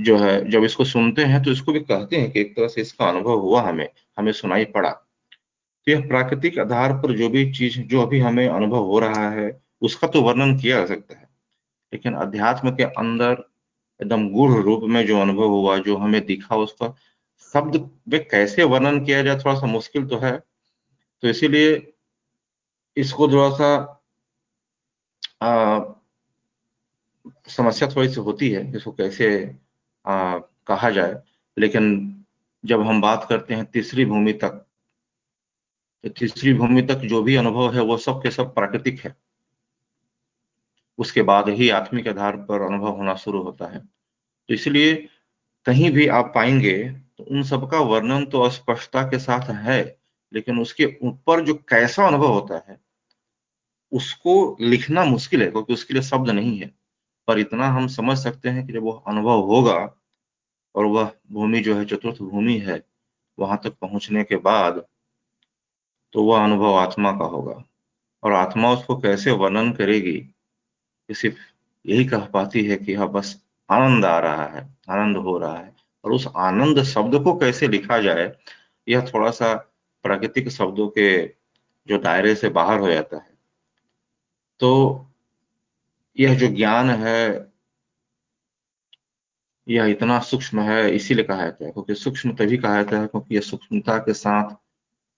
[0.00, 2.80] जो है, जब इसको सुनते हैं तो इसको भी कहते हैं कि एक तरह से
[2.80, 7.80] इसका अनुभव हुआ हमें हमें सुनाई पड़ा। तो यह प्राकृतिक आधार पर जो भी चीज़,
[7.80, 11.28] जो अभी हमें अनुभव हो रहा है, उसका तो वर्णन किया जा सकता है।
[11.92, 13.48] लेकिन अध्यात्म के अंदर
[14.02, 16.94] एकदम गूढ़ रूप में जो अनुभव हुआ, जो हमें दिखा, उसका
[17.52, 20.49] शब्द में कैसे वर्णन किया जाए, थोड़ा सा मुश्किल तो है।
[21.22, 21.70] तो इसीलिए
[22.96, 23.96] इसको थोड़ा सा
[27.48, 29.28] समस्या थोड़ी सी होती है इसको कैसे
[30.04, 31.22] आ, कहा जाए।
[31.56, 32.24] लेकिन
[32.64, 34.64] जब हम बात करते हैं तीसरी भूमि तक
[36.04, 39.14] तो तीसरी भूमि तक जो भी अनुभव है वो सब के सब प्राकृतिक है।
[40.98, 44.94] उसके बाद ही आत्मिक आधार पर अनुभव होना शुरू होता है। तो इसलिए
[45.66, 46.76] कहीं भी आप पाएँगे
[47.18, 49.99] तो उन सबका वर्णन तो अस्पष्टता के साथ है।
[50.32, 52.78] लेकिन उसके ऊपर जो कैसा अनुभव होता है,
[53.92, 56.70] उसको लिखना मुश्किल है, क्योंकि उसके लिए शब्द नहीं है।
[57.28, 59.78] पर इतना हम समझ सकते हैं कि जब वह अनुभव होगा
[60.74, 62.82] और वह भूमि जो है, चतुर्थ भूमि है,
[63.38, 64.84] वहाँ तक पहुँचने के बाद
[66.12, 67.62] तो वह अनुभव आत्मा का होगा।
[68.22, 70.28] और आत्मा उसको कैसे वर्णन करेगी
[71.10, 71.36] सिर्फ़
[71.86, 73.36] यही कह पाती है कि हाँ बस
[73.70, 77.98] आनंद आ रहा है, आनंद हो रहा है। और उस आनंद शब्द को कैसे लिखा
[77.98, 78.32] जाए,
[78.88, 79.69] यह थोड़ा सा
[80.02, 81.26] प्राकृतिक शब्दों के
[81.86, 83.30] जो दायरे से बाहर हो जाता है।
[84.60, 85.06] तो
[86.18, 87.52] यह जो ज्ञान है,
[89.68, 93.34] यह इतना सूक्ष्म है, इसीलिए कहा जाता है, क्योंकि सूक्ष्म तभी कहा जाता है क्योंकि
[93.34, 94.54] यह सूक्ष्मता के साथ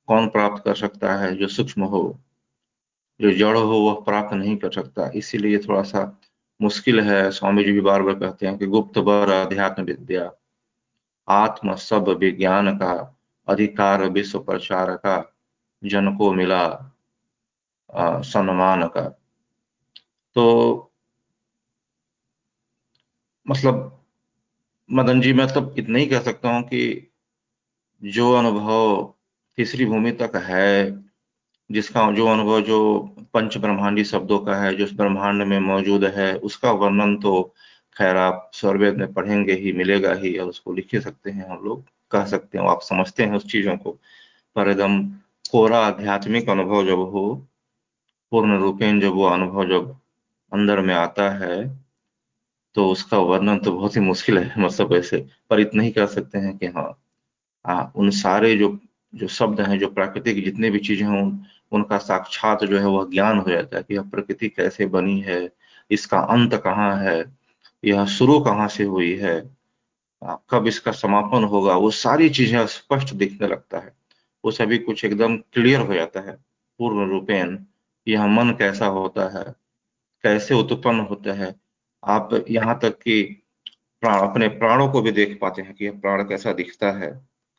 [0.06, 1.36] कौन प्राप्त कर सकता है?
[1.36, 2.20] जो सूक्ष्म हो,
[3.20, 6.20] जो जड़ हो, वह प्राप्त नहीं कर सकता। इसीलिए थोड़ा सा
[6.62, 10.32] मुश्किल है। स्वामी जी भी बार बार कहते हैं कि गुप्त बर अध्यात्म विद्या,
[11.28, 13.11] आत्म सब विज्ञान का
[13.48, 15.34] अधिकार विश्व प्रचार का
[15.84, 16.92] जन को मिला
[18.24, 19.08] सम्मान का
[20.36, 20.44] तो
[23.46, 23.88] मतलब
[24.90, 27.10] मदन जी, मैं मतलब इतना ही कह सकता हूँ कि
[28.02, 29.14] जो अनुभव
[29.56, 31.02] तीसरी भूमि तक है,
[31.70, 32.78] जिसका जो अनुभव जो
[33.34, 37.42] पंच ब्रह्मांडी शब्दों का है, जो ब्रह्मांड में मौजूद है, उसका वर्णन तो
[37.96, 41.84] खैर आप स्वर्वेद में पढ़ेंगे ही, मिलेगा ही, और उसको लिख सकते हैं हम लोग।
[42.12, 43.98] कह सकते हैं आप समझते हैं उस चीज़ों को।
[44.56, 45.02] पर एकदम
[45.50, 47.24] कोरा आध्यात्मिक अनुभव जब हो
[48.32, 49.90] पूर्ण रूपेण जब वो अनुभव जब
[50.52, 51.56] अंदर में आता है
[52.76, 56.38] तो उसका वर्णन तो बहुत ही मुश्किल है मतलब ऐसे। पर इतना ही कह सकते
[56.38, 56.98] हैं कि हाँ
[57.64, 58.78] आ, उन सारे जो
[59.14, 61.22] जो शब्द हैं जो प्राकृतिक जितने भी चीज़ें हों
[61.72, 65.40] उनका साक्षात जो है वह ज्ञान हो जाता है कि यह प्रकृति कैसे बनी है
[65.90, 67.24] इसका अंत कहाँ है
[67.84, 69.34] यह शुरू कहाँ से हुई है
[70.50, 73.92] कब इसका समापन होगा। वो सारी चीज़ें स्पष्ट दिखने लगता है।
[74.44, 76.32] वो सभी कुछ एकदम क्लियर हो जाता है
[76.80, 77.58] पूर्ण रूपेण
[78.06, 79.44] यह मन कैसा होता है,
[80.24, 81.54] कैसे उत्पन्न होता है।
[82.02, 83.22] आप यहाँ तक कि
[84.02, 87.10] प्राण, अपने प्राणों को भी देख पाते हैं कि यह प्राण कैसा दिखता है,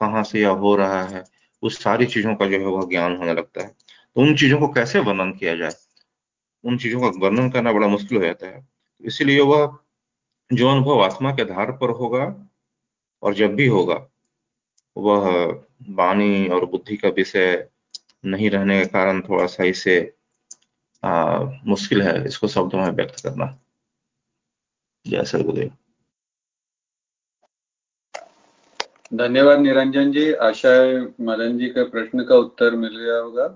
[0.02, 1.24] कहाँ से यह हो रहा है।
[1.64, 4.68] उस सारी चीज़ों का जो है वह ज्ञान होने लगता है। तो उन चीज़ों को
[4.68, 5.74] कैसे वर्णन किया जाए?
[6.64, 8.68] उन चीज़ों का वर्णन करना बड़ा मुश्किल हो जाता है।
[9.04, 9.78] इसीलिए वह
[10.52, 12.26] जो अनुभव आत्मा के आधार पर होगा
[13.24, 13.96] और जब भी होगा
[14.96, 15.30] वह
[15.90, 17.70] वाणी और बुद्धि का विषय
[18.26, 19.96] नहीं रहने के कारण थोड़ा सा इसे
[21.04, 23.46] आ, मुश्किल है इसको शब्दों में व्यक्त करना।
[25.06, 25.72] जय सर गुरुदेव
[29.12, 33.48] धन्यवाद निरंजन जी। आशा है मदन जी के प्रश्न का उत्तर मिल गया होगा।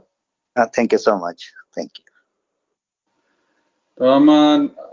[0.78, 1.46] Thank you so much
[1.78, 2.04] thank you
[3.98, 4.30] तो हम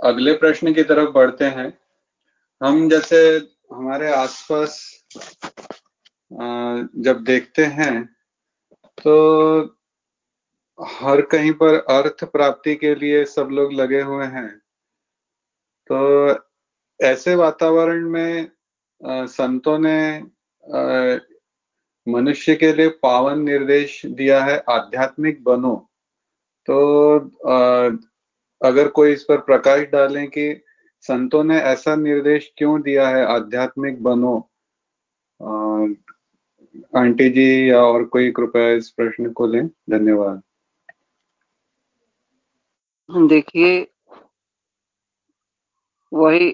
[0.05, 1.73] अगले प्रश्न की तरफ़ बढ़ते हैं।
[2.61, 3.19] हम जैसे
[3.71, 4.79] हमारे आसपास
[6.99, 8.05] जब देखते हैं
[8.99, 9.15] तो
[10.79, 14.49] हर कहीं पर अर्थ प्राप्ति के लिए सब लोग लगे हुए हैं।
[15.91, 15.99] तो
[17.01, 18.51] ऐसे वातावरण में
[19.01, 20.19] संतों ने
[22.07, 25.77] मनुष्य के लिए पावन निर्देश दिया है, आध्यात्मिक बनो।
[26.69, 27.17] तो
[28.61, 30.53] अगर कोई इस पर प्रकाश डालें कि
[31.05, 33.25] संतों ने ऐसा निर्देश क्यों दिया है?
[33.27, 34.51] आध्यात्मिक बनो।
[36.97, 39.67] आंटी जी या और कोई कृपया इस प्रश्न को लें?
[39.69, 40.43] धन्यवाद।
[43.29, 43.87] देखिए,
[46.13, 46.49] वही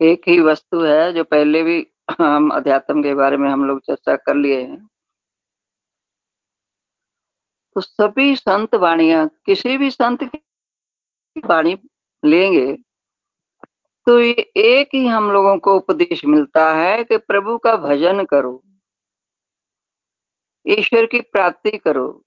[0.00, 1.86] एक ही वस्तु है जो पहले भी
[2.18, 4.88] हम अध्यात्म के बारे में हम लोग चर्चा कर लिए हैं।
[7.74, 10.38] तो सभी संत वाणिया किसी भी संत की
[11.44, 11.78] वाणी
[12.24, 12.87] लेंगे
[14.08, 18.62] तो ये एक ही हम लोगों को उपदेश मिलता है कि प्रभु का भजन करो,
[20.66, 22.24] ईश्वर की प्राप्ति करो।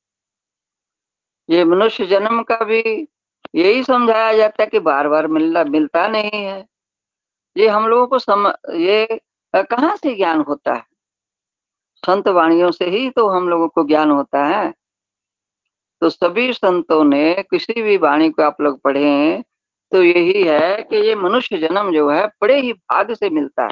[1.50, 3.08] ये मनुष्य जन्म का भी
[3.56, 6.68] यही समझाया जाता है कि बार बार मिलना, मिलता नहीं है।
[7.58, 9.22] ये हम लोगों को सम, ये
[9.56, 10.86] कहाँ से ज्ञान होता है?
[12.06, 14.74] संत वाणियों से ही तो हम लोगों को ज्ञान होता है।
[16.02, 19.44] तो सभी संतों ने किसी भी वाणी को आप लोग पढ़े
[19.92, 23.72] तो यही है कि ये मनुष्य जन्म जो है, बड़े ही भाग से मिलता है।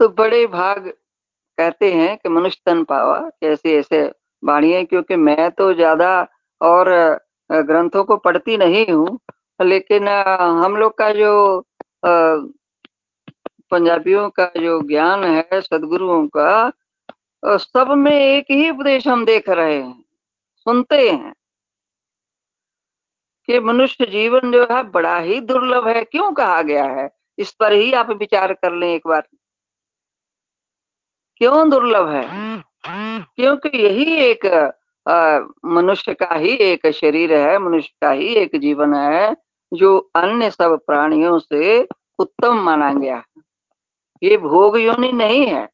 [0.00, 0.86] तो बड़े भाग
[1.58, 4.02] कहते हैं कि मनुष्य तन पावा कैसे ऐसे
[4.42, 6.10] वाणियाँ क्योंकि मैं तो ज़्यादा
[6.60, 6.88] और
[7.50, 9.18] ग्रंथों को पढ़ती नहीं हूँ,
[9.60, 11.32] लेकिन हम लोग का जो
[13.72, 16.70] पंजाबियों का जो ज्ञान है, सदगुरुओं का
[17.58, 19.94] सब में एक ही उपदेश हम देख रहे हैं,
[20.66, 21.32] सुनते हैं।
[23.48, 27.08] कि मनुष्य जीवन जो है बड़ा ही दुर्लभ है। क्यों कहा गया है?
[27.38, 29.28] इस पर ही आप विचार कर लें एक बार।
[31.36, 32.26] क्यों दुर्लभ है?
[33.36, 34.46] क्योंकि यही एक
[35.64, 39.36] मनुष्य का ही एक शरीर है मनुष्य का ही एक जीवन है
[39.72, 41.86] जो अन्य सब प्राणियों से
[42.18, 43.42] उत्तम माना गया है।
[44.22, 45.68] ये भोग योनि नहीं है।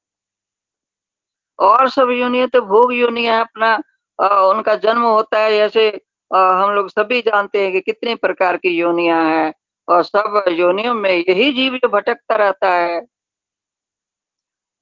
[1.58, 3.82] और सब योनि तो भोग योनि है अपना
[4.18, 5.90] आ, उनका जन्म होता है जैसे
[6.34, 9.54] हम लोग सभी जानते हैं कि कितने प्रकार की योनियाँ हैं
[9.88, 13.06] और सब योनियों में यही जीव जो भटकता रहता है,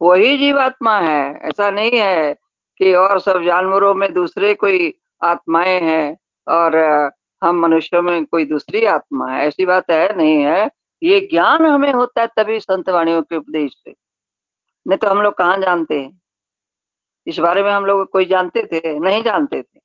[0.02, 2.34] वही जीवात्मा है। ऐसा नहीं है
[2.78, 4.94] कि और सब जानवरों में दूसरे कोई
[5.24, 6.16] आत्माएँ हैं
[6.48, 6.76] और
[7.44, 10.70] हम मनुष्यों में कोई दूसरी आत्मा है। ऐसी बात है, नहीं है।
[11.02, 13.94] ये ज्ञान हमें होता है तभी संत वाणियों के उपदेश से।
[14.88, 16.20] नहीं तो हम लोग कहाँ जानते हैं?
[17.26, 18.98] इस बारे में हम लोग कोई जानते थे?
[18.98, 19.80] नहीं जानते थे।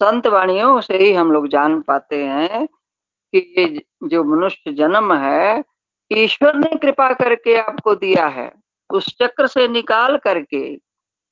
[0.00, 5.64] संत वाणियों से ही हम लोग जान पाते हैं कि ये जो मनुष्य जन्म है,
[6.10, 8.50] ईश्वर ने कृपा करके आपको दिया है।
[8.90, 10.62] उस चक्र से निकाल करके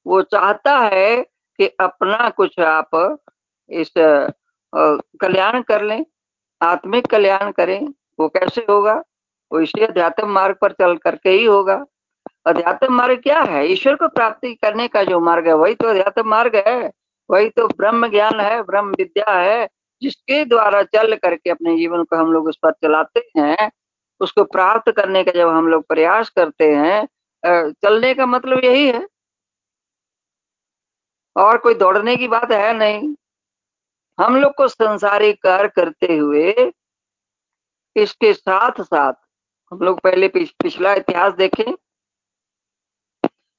[0.06, 1.22] वो चाहता है
[1.58, 3.18] कि अपना कुछ आप
[3.70, 3.92] इस
[4.72, 6.04] कल्याण कर लें,
[6.60, 7.88] आत्मिक कल्याण करें।
[8.20, 8.94] वो कैसे होगा?
[9.50, 11.84] वो इसी अध्यात्म मार्ग पर चल करके ही होगा।
[12.46, 13.66] अध्यात्म मार्ग क्या है?
[13.72, 16.90] ईश्वर को प्राप्ति करने का जो मार्ग है, वही तो अध्यात्म मार्ग है।
[17.30, 19.68] वही तो ब्रह्म ज्ञान है ब्रह्म विद्या है
[20.02, 23.70] जिसके द्वारा चल करके अपने जीवन को हम लोग उस पर चलाते हैं
[24.20, 27.08] उसको प्राप्त करने का जब हम लोग प्रयास करते हैं
[27.72, 29.08] चलने का मतलब यही है।
[31.36, 33.14] और कोई दौड़ने की बात है नहीं।
[34.20, 36.72] हम लोग को संसारी कार्य करते हुए
[37.96, 39.12] इसके साथ साथ
[39.72, 41.74] हम लोग पहले पिछ, पिछला इतिहास देखें।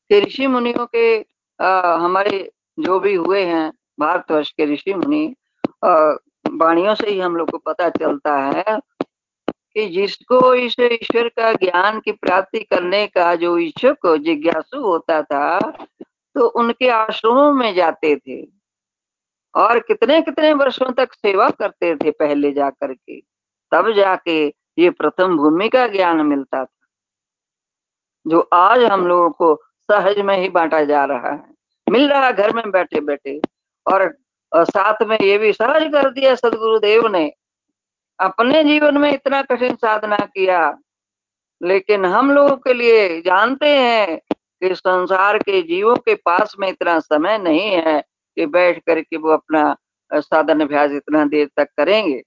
[0.09, 1.25] कि ऋषि मुनियों के
[1.61, 5.25] आ, हमारे जो भी हुए हैं, भारतवर्ष के ऋषि मुनि
[6.53, 8.79] वाणियों से ही हम लोग को पता चलता है
[9.73, 15.59] कि जिसको इस ईश्वर का ज्ञान की प्राप्ति करने का जो इच्छुक जिज्ञासु होता था
[15.59, 18.41] तो उनके आश्रमों में जाते थे।
[19.53, 23.19] और कितने कितने वर्षों तक सेवा करते थे पहले जा करके
[23.71, 24.45] तब जाके
[24.77, 26.87] ये प्रथम भूमि का ज्ञान मिलता था,
[28.25, 29.55] जो आज हम लोगों को
[29.89, 31.56] सहज में ही बांटा जा रहा है।
[31.87, 33.39] मिल रहा घर में बैठे बैठे
[33.85, 34.15] और
[34.55, 37.31] साथ में ये भी सहज कर दिया सदगुरुदेव ने।
[38.19, 40.77] अपने जीवन में इतना कठिन साधना किया।
[41.61, 46.99] लेकिन हम लोगों के लिए जानते हैं कि संसार के जीवों के पास में इतना
[46.99, 48.01] समय नहीं है
[48.37, 49.75] कि बैठ करके वो अपना
[50.11, 52.21] साधन अभ्यास इतना देर तक करेंगे।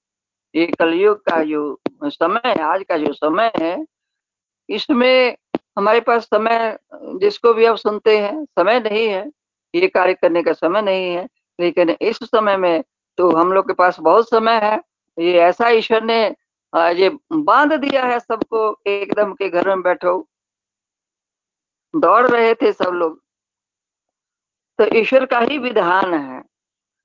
[0.54, 3.84] ये कलयुग का जो समय है, आज का जो समय है,
[4.68, 5.36] इसमें
[5.78, 9.30] हमारे पास समय, जिसको भी आप सुनते हैं, समय नहीं है।
[9.74, 11.28] ये कार्य करने का समय नहीं है।
[11.60, 12.82] लेकिन इस समय में
[13.18, 14.80] तो हम लोग के पास बहुत समय है।
[15.18, 16.24] ये ऐसा ईश्वर ने
[16.74, 20.26] ये बाँध दिया है सबको, एकदम के घर में बैठो।
[21.94, 23.20] दौड़ रहे थे सब लोग।
[24.78, 26.40] तो ईश्वर का ही विधान है।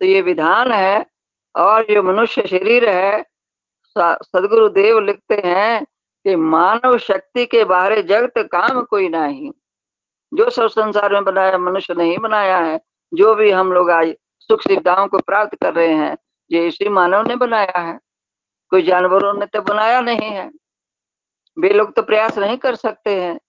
[0.02, 1.06] तो ये विधान है
[1.56, 3.26] और जो मनुष्य शरीर है।
[3.98, 5.84] सदगुरु देव लिखते हैं
[6.26, 9.52] कि मानव शक्ति के बारे जगत काम कोई नहीं।
[10.36, 12.80] जो सब संसार में बनाया, मनुष्य नहीं बनाया है।
[13.14, 16.18] जो भी हम लोग आज सुख सुविधाओं को प्राप्त कर रहे हैं,
[16.52, 18.00] ये इसी मानव ने बनाया है।
[18.70, 20.52] कोई जानवरों ने तो बनाया नहीं है।
[21.60, 23.40] वे लोग तो प्रयास नहीं कर सकते हैं।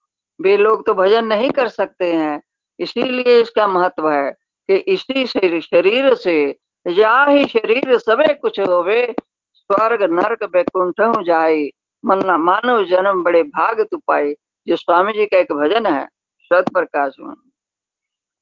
[0.40, 2.42] वे लोग तो भजन नहीं कर सकते हैं।
[2.80, 4.32] इसीलिए इसका महत्व है
[4.66, 9.14] कि इसी से, शरीर से, या ही शरीर सबे कुछ होवे,
[9.54, 11.70] स्वर्ग, नरक बैकुंठ जाए
[12.04, 16.08] मन मानव जन्म बड़े भाग तु पाए, जो स्वामी जी का एक भजन है।
[16.50, 17.14] सत प्रकाश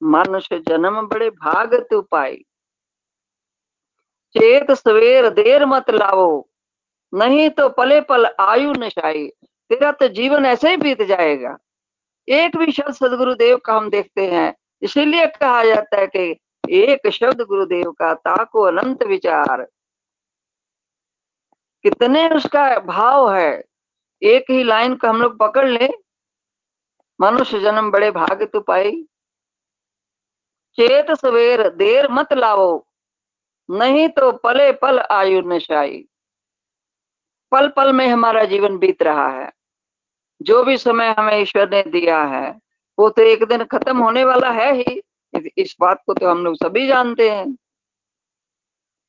[0.02, 2.36] मनुष्य जन्म बड़े भाग तु पाए
[4.34, 6.26] चेत सवेर देर मत लाओ
[7.12, 9.26] नहीं तो पले पल आयु नशाई।
[9.70, 11.56] तेरा तो जीवन ऐसे ही बीत जाएगा।
[12.28, 16.36] एक भी शब्द सदगुरुदेव का हम देखते हैं। इसीलिए कहा जाता है कि
[16.70, 19.62] एक शब्द गुरुदेव का ताको अनंत विचार।
[21.84, 23.64] कितने उसका भाव है।
[24.22, 25.88] एक ही लाइन को हम लोग पकड़ ले।
[27.20, 29.02] मनुष्य जन्म बड़े भाग तो पाई।
[30.78, 32.84] चेत सवेर देर मत लाओ
[33.68, 36.04] नहीं तो पले पल आयु नशाई
[37.52, 39.50] पल पल में हमारा जीवन बीत रहा है।
[40.42, 42.50] जो भी समय हमें ईश्वर ने दिया है,
[42.98, 45.00] वो तो एक दिन खत्म होने वाला है ही।
[45.58, 47.56] इस बात को तो हम लोग सभी जानते हैं।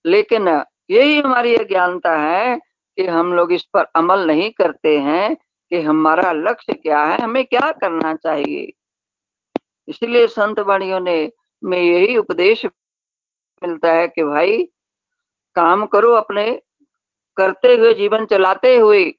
[0.05, 0.47] लेकिन
[0.89, 2.57] यही हमारी अज्ञानता है
[2.97, 5.37] कि हम लोग इस पर अमल नहीं करते हैं।
[5.69, 8.73] कि हमारा लक्ष्य क्या है, हमें क्या करना चाहिए।
[9.87, 11.31] इसलिए संत वाणियों ने,
[11.63, 12.65] में यही उपदेश
[13.63, 14.63] मिलता है कि भाई,
[15.55, 16.61] काम करो अपने,
[17.37, 19.09] करते हुए जीवन चलाते हुए।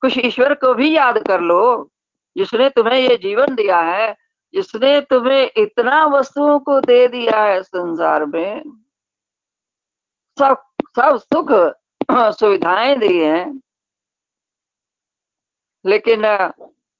[0.00, 1.90] कुछ ईश्वर को भी याद कर लो,
[2.36, 4.16] जिसने तुम्हें ये जीवन दिया है,
[4.54, 8.62] जिसने तुम्हें इतना वस्तुओं को दे दिया है संसार में।
[10.38, 11.74] सब सब सुख,
[12.12, 13.60] सुविधाएँ दी हैं।
[15.86, 16.24] लेकिन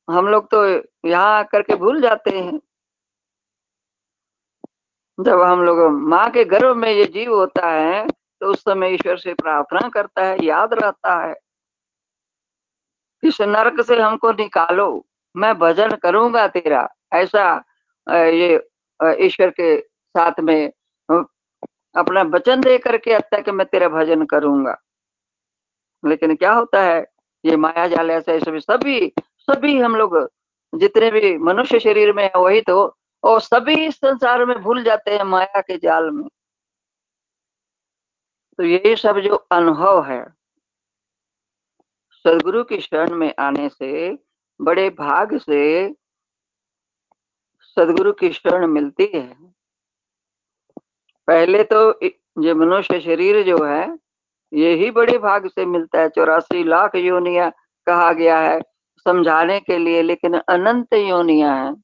[0.08, 0.64] हम लोग तो
[1.08, 2.58] यहाँ आकर के भूल जाते हैं।
[5.18, 5.78] जब हम लोग
[6.08, 10.24] माँ के गर्भ में ये जीव होता है तो उस समय ईश्वर से प्रार्थना करता
[10.24, 11.34] है, याद रहता है
[13.22, 17.44] इस नरक से हमको निकालो, मैं भजन करूँगा तेरा। ऐसा
[18.06, 18.54] ये
[19.26, 20.70] ईश्वर के साथ में
[21.94, 24.76] अपना वचन दे करके अब तक मैं तेरा भजन करूँगा।
[26.02, 27.00] लेकिन क्या होता है
[27.46, 29.12] ये माया जाल ऐसे सभी सभी
[29.48, 30.16] सभी हम लोग
[30.72, 35.24] जितने भी मनुष्य शरीर में है, वही तो और सभी संसार में भूल जाते हैं
[35.24, 36.28] माया के जाल में।
[38.58, 40.24] तो यही सब जो अनुभव है,
[42.24, 44.10] सदगुरु की शरण में आने से,
[44.60, 45.92] बड़े भाग से
[47.76, 49.26] सदगुरु की शरण मिलती है।
[51.28, 53.86] पहले तो ये मनुष्य शरीर जो है
[54.52, 57.50] यही बड़े भाग से मिलता है। चौरासी लाख योनिया
[57.86, 58.60] कहा गया है
[59.04, 61.74] समझाने के लिए, लेकिन अनंत योनिया है।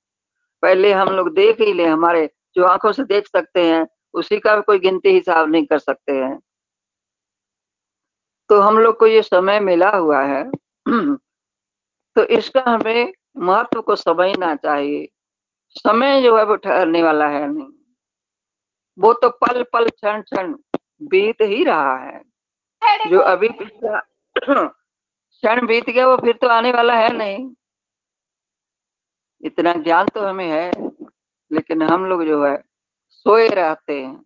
[0.63, 4.61] पहले हम लोग देख ही ले, हमारे जो आँखों से देख सकते हैं, उसी का
[4.61, 6.41] कोई गिनती हिसाब नहीं कर सकते हैं।
[8.49, 10.51] तो हम लोग को ये समय मिला हुआ है।
[12.17, 15.09] तो इसका हमें महत्व को समझना चाहिए।
[15.71, 17.67] समय जो है वो ठहरने वाला है नहीं।
[18.99, 20.55] वो तो पल पल क्षण क्षण
[21.03, 22.32] बीत ही रहा है।
[23.11, 23.99] जो अभी पिछला
[25.39, 27.51] क्षण बीत गया वो फिर तो आने वाला है नहीं।
[29.43, 30.71] इतना ज्ञान तो हमें है
[31.51, 32.57] लेकिन हम लोग जो है
[33.11, 34.25] सोए रहते हैं।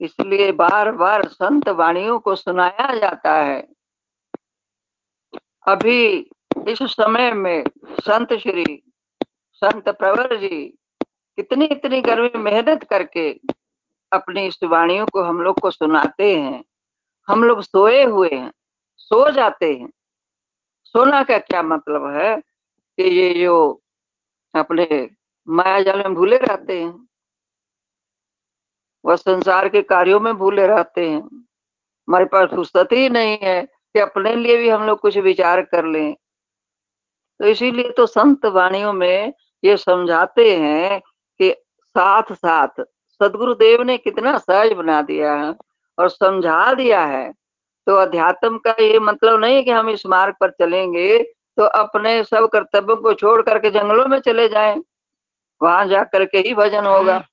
[0.00, 3.60] इसलिए बार बार संत वाणियों को सुनाया जाता है।
[5.66, 6.30] अभी
[6.68, 7.64] इस समय में
[8.00, 8.82] संत श्री
[9.62, 10.66] संत प्रवर जी
[11.38, 13.30] कितनी इतनी गर्मी मेहनत करके
[14.12, 16.62] अपनी इस वाणियों को हम लोग को सुनाते हैं।
[17.28, 18.52] हम लोग सोए हुए हैं,
[18.96, 19.90] सो जाते हैं।
[20.84, 22.36] सोना का क्या मतलब है
[22.98, 23.82] कि ये जो
[24.54, 25.10] अपने
[25.48, 27.08] माया जाल में भूले रहते हैं,
[29.04, 33.98] वह संसार के कार्यों में भूले रहते हैं। हमारे पास फुर्सत ही नहीं है कि
[33.98, 36.14] अपने लिए भी हम लोग कुछ विचार कर लें।
[37.40, 39.32] तो इसीलिए तो संत वाणियों में
[39.64, 41.00] ये समझाते हैं
[41.40, 41.50] कि
[41.80, 42.80] साथ साथ
[43.20, 45.52] सदगुरुदेव ने कितना सहज बना दिया है।
[45.98, 47.32] और समझा दिया है।
[47.86, 51.18] तो अध्यात्म का ये मतलब नहीं कि हम इस मार्ग पर चलेंगे
[51.56, 54.82] तो अपने सब कर्तव्यों को छोड़ करके जंगलों में चले जाएँ।
[55.62, 57.24] वहाँ जा करके ही भजन होगा।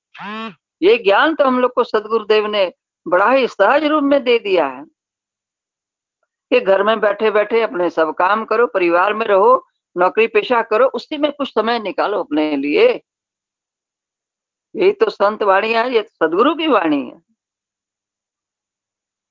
[0.82, 2.72] ये ज्ञान तो हम लोग को सदगुरुदेव ने
[3.08, 4.84] बड़ा ही सहज रूप में दे दिया है।
[6.50, 10.86] कि घर में बैठे बैठे अपने सब काम करो, परिवार में रहो, नौकरी पेशा करो,
[10.86, 13.02] उसी में कुछ समय निकालो अपने लिए।
[14.76, 17.29] यही तो संत वाणी है, ये सदगुरु की वाणी है।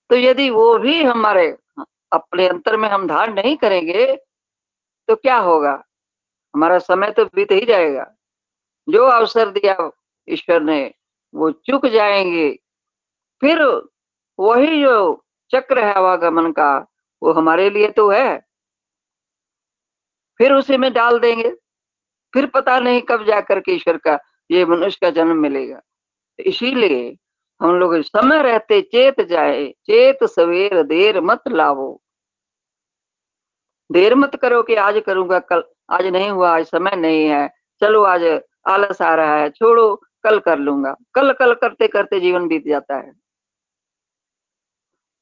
[0.10, 1.58] तो यदि वो भी हमारे
[2.12, 4.16] अपने अंतर में हम धारण नहीं करेंगे
[5.08, 5.84] तो क्या होगा?
[6.56, 8.16] हमारा समय तो बीत ही जाएगा।
[8.90, 9.92] जो अवसर दिया
[10.30, 10.94] ईश्वर ने,
[11.34, 12.60] वो चुक जाएँगे।
[13.42, 13.90] फिर
[14.40, 16.88] वही जो चक्र है आवागमन का,
[17.24, 18.48] वो हमारे लिए तो है।
[20.38, 21.50] फिर उसी में डाल देंगे।
[22.34, 24.20] फिर पता नहीं कब जाकर के ईश्वर का,
[24.52, 25.82] ये मनुष्य का जन्म मिलेगा।
[26.40, 27.18] इसीलिए
[27.62, 32.02] हम लोग समय रहते चेत जाए, चेत सवेर देर मत लावो।
[33.92, 38.04] देर मत करो कि आज करूँगा, कल, आज नहीं हुआ, आज समय नहीं है। चलो
[38.04, 42.68] आज आलस आ रहा है, छोड़ो, कल कर लूँगा। कल कल करते करते जीवन बीत
[42.68, 43.14] जाता है।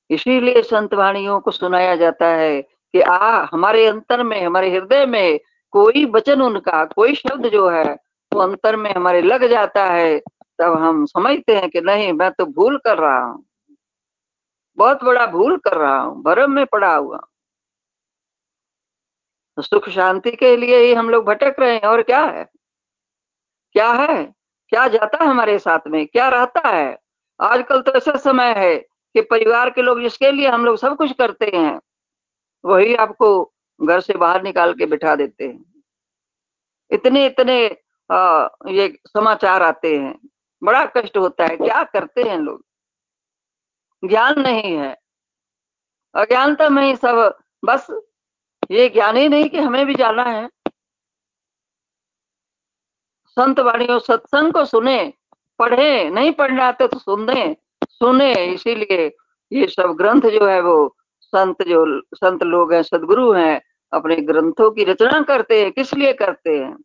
[0.10, 5.40] इसीलिए संत वाणियों को सुनाया जाता है कि आ, हमारे अंतर में, हमारे हृदय में
[5.72, 7.98] कोई वचन उनका, कोई शब्द जो है,
[8.34, 10.22] वो अंतर में हमारे लग जाता है।
[10.60, 13.46] तब हम समझते हैं कि नहीं मैं तो भूल कर रहा हूँ।
[14.78, 17.20] बहुत बड़ा भूल कर रहा हूँ भरम में पड़ा हुआ
[19.58, 22.44] तो सुख शांति के लिए ही हम लोग भटक रहे हैं और क्या है?
[23.76, 24.24] क्या है?
[24.72, 26.06] क्या जाता है हमारे साथ में?
[26.08, 26.98] क्या रहता है?
[27.40, 28.76] आजकल तो ऐसा समय है
[29.16, 31.80] कि परिवार के लोग जिसके लिए हम लोग सब कुछ करते हैं
[32.64, 33.30] वही आपको
[33.80, 35.66] घर से बाहर निकाल के बिठा देते हैं।
[36.92, 37.58] इतने इतने
[38.10, 40.16] आ, ये समाचार आते हैं।
[40.68, 42.66] बड़ा कष्ट होता है। क्या करते हैं लोग?
[44.10, 44.98] ज्ञान नहीं है।
[46.16, 47.88] अज्ञानता में ही सब, बस
[48.72, 50.50] ये ज्ञान ही नहीं कि हमें भी जाना है।
[53.28, 55.14] संत वाणियों, सत्संग को सुने,
[55.60, 57.56] पढ़े, नहीं पढ़ना आते तो सुन,
[57.90, 59.16] सुने, इसीलिए
[59.52, 63.62] ये सब ग्रंथ जो है वो संत जो, संत लोग हैं, सदगुरु हैं,
[63.94, 66.84] अपने ग्रंथों की रचना करते हैं। किस लिए करते हैं?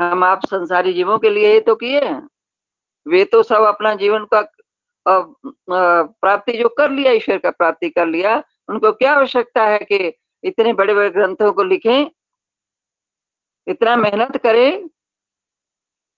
[0.00, 2.28] हम आप संसारी जीवों के लिए ही तो किए हैं।
[3.08, 4.40] वे तो सब अपना जीवन का
[5.06, 10.12] प्राप्ति जो कर लिया, ईश्वर का प्राप्ति कर लिया, उनको क्या आवश्यकता है कि
[10.44, 12.06] इतने बड़े बड़े ग्रंथों को लिखें?
[13.66, 14.88] इतना मेहनत करें,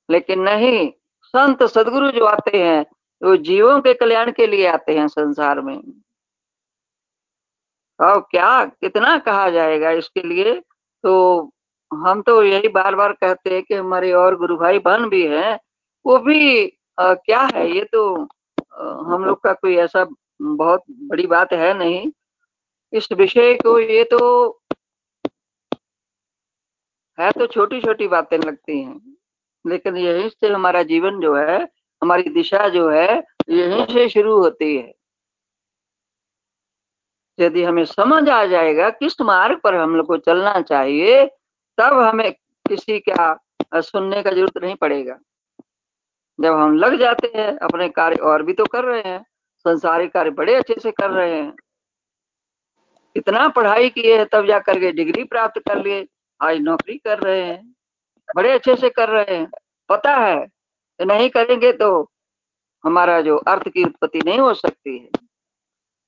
[0.09, 0.91] लेकिन नहीं,
[1.25, 2.85] संत, सदगुरु जो आते हैं,
[3.23, 5.77] वो जीवों के कल्याण के लिए आते हैं संसार में।
[7.99, 10.61] और क्या, कितना कहा जाएगा इसके लिए?
[11.05, 11.53] तो
[11.93, 15.59] हम तो यही बार बार कहते हैं कि हमारे और गुरु भाई बहन भी हैं,
[16.05, 16.67] वो भी
[17.01, 17.71] आ, क्या है?
[17.71, 18.03] ये तो
[18.75, 18.83] आ,
[19.13, 20.07] हम लोग का कोई ऐसा
[20.43, 22.11] बहुत बड़ी बात है नहीं।
[22.93, 24.19] इस विषय को ये तो
[27.19, 29.01] है तो छोटी छोटी बातें लगती हैं
[29.65, 31.59] लेकिन यहीं से हमारा जीवन जो है
[32.03, 34.93] हमारी दिशा जो है यहीं से शुरू होती है।
[37.39, 41.25] यदि हमें समझ आ जाएगा किस मार्ग पर हम लोग को चलना चाहिए
[41.79, 42.33] तब हमें
[42.67, 45.19] किसी का सुनने का ज़रूरत नहीं पड़ेगा।
[46.41, 49.25] जब हम लग जाते हैं, अपने कार्य और भी तो कर रहे हैं
[49.65, 51.53] संसारिक कार्य बड़े अच्छे से कर रहे हैं।
[53.17, 56.07] इतना पढ़ाई किए हैं, तब जा करके डिग्री प्राप्त कर लिए,
[56.41, 57.75] आज नौकरी कर रहे हैं,
[58.37, 59.51] बड़े अच्छे से कर रहे हैं।
[59.89, 62.11] पता है कि नहीं करेंगे तो
[62.85, 65.11] हमारा जो अर्थ की उत्पत्ति नहीं हो सकती है।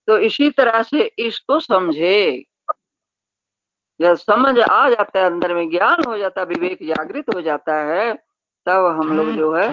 [0.08, 2.44] तो इसी तरह से इसको समझे।
[4.00, 7.76] जब समझ आ जाता है, अंदर में ज्ञान हो जाता है, विवेक जागृत हो जाता
[7.84, 8.31] है
[8.66, 9.68] तब हम लोग जो है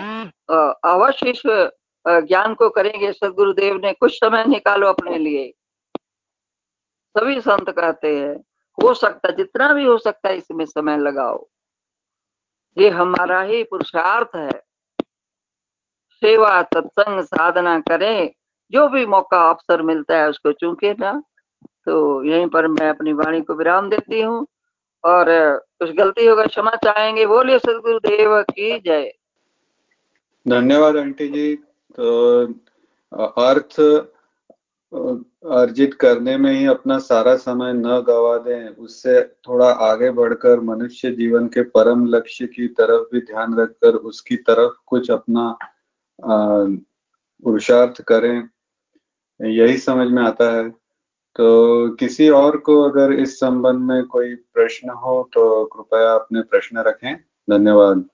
[0.85, 1.41] अवश्य इस
[2.05, 5.51] ज्ञान को करेंगे। सदगुरुदेव ने कुछ समय निकालो अपने लिए।
[7.15, 8.35] सभी संत कहते हैं
[8.77, 11.45] हो सकता जितना भी हो सकता है इसमें समय लगाओ।
[12.77, 14.51] ये हमारा ही पुरुषार्थ है।
[16.21, 18.31] सेवा सत्संग साधना करें।
[18.71, 21.11] जो भी मौका अवसर मिलता है उसको चूके ना।
[21.85, 24.45] तो यहीं पर मैं अपनी वाणी को विराम देती हूँ।
[25.03, 25.29] और
[25.81, 29.11] कुछ गलती होगा, क्षमा चाहेंगे, बोलिए सदगुरुदेव की जय।
[30.45, 31.55] धन्यवाद, आंटी जी।
[31.95, 32.45] तो
[33.37, 33.79] अर्थ
[35.47, 41.11] अर्जित करने में ही अपना सारा समय न गवा दें, उससे थोड़ा आगे बढ़कर मनुष्य
[41.11, 45.57] जीवन के परम लक्ष्य की तरफ़ भी ध्यान रखकर उसकी तरफ़ कुछ अपना
[46.19, 48.49] पुरुषार्थ करें,
[49.39, 50.69] यही समझ में आता है।
[51.35, 56.77] तो किसी और को अगर इस संबंध में कोई प्रश्न हो तो कृपया अपने प्रश्न
[56.77, 57.15] रखें।
[57.49, 58.05] धन्यवाद।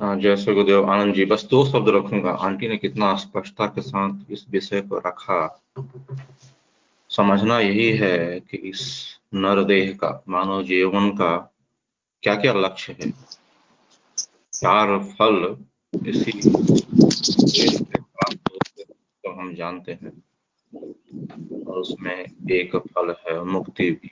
[0.00, 3.80] हाँ जय श्री गुरुदेव। आनंद जी, बस दो शब्द रखूँगा। आंटी ने कितना स्पष्टता के
[3.80, 5.62] साथ इस विषय को रखा।
[7.10, 11.36] समझना यही है कि इस नरदेह का, मानव जीवन का
[12.22, 13.10] क्या क्या लक्ष्य है?
[14.52, 15.56] चार फल
[16.06, 16.32] इसी
[19.24, 20.22] तो हम जानते हैं।
[21.66, 24.10] और उसमें एक फल है मुक्ति भी।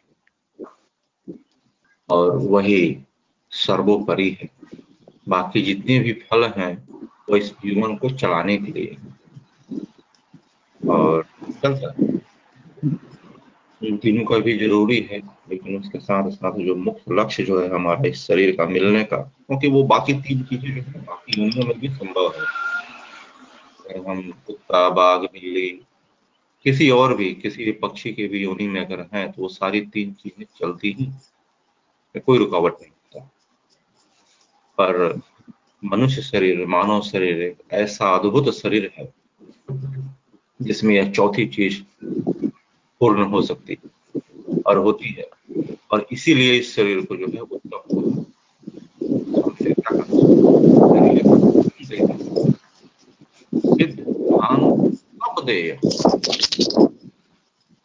[2.10, 2.98] और वही
[3.50, 4.50] सर्वोपरि है।
[5.28, 6.88] बाकी जितने भी फल हैं,
[7.30, 8.96] वो इस जीवन को चलाने के लिए।
[10.88, 11.24] और
[11.62, 11.94] चलता
[13.84, 17.68] इन तीनों का भी ज़रूरी है, लेकिन उसके साथ साथ जो मुख्य लक्ष्य जो है
[17.74, 21.66] हमारे इस शरीर का मिलने का, क्योंकि वो बाकी तीन चीज़ें जो है, बाकी योनियों
[21.66, 22.44] में भी संभव है।
[24.08, 25.82] हम कुत्ता, बाघ, बिल्ली
[26.64, 29.80] किसी और भी, किसी भी पक्षी के भी योनि में अगर है तो वो सारी
[29.80, 31.06] तीन चीज़ें चलती ही
[32.20, 33.20] कोई रुकावट नहीं होता।
[34.80, 35.20] पर
[35.84, 39.12] मनुष्य शरीर, मानव शरीर एक ऐसा अद्भुत शरीर है,
[40.62, 41.82] जिसमें यह चौथी चीज़
[43.00, 43.78] पूर्ण हो सकती
[44.66, 45.26] और होती है।
[45.90, 47.80] और इसीलिए इस शरीर को जो है उत्तम
[53.74, 54.00] सिद्ध
[55.48, 55.80] है।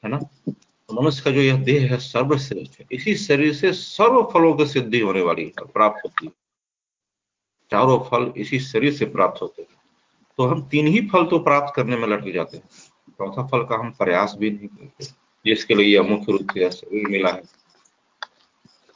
[0.10, 0.18] ना?
[0.50, 4.66] तो मनुष्य का जो यह देह है सर्वश्रेष्ठ है। इसी शरीर से सर्व फलों की
[4.66, 6.32] सिद्धि होने वाली है, प्राप्त होती है।
[7.72, 9.76] चारों फल इसी शरीर से प्राप्त होते हैं।
[10.38, 12.70] तो हम तीन ही फल तो प्राप्त करने में लटक जाते हैं।
[13.10, 15.06] चौथा फल का हम प्रयास भी नहीं करते।
[15.46, 17.42] जिसके लिए यह मुख्य रूप से शरीर मिला है।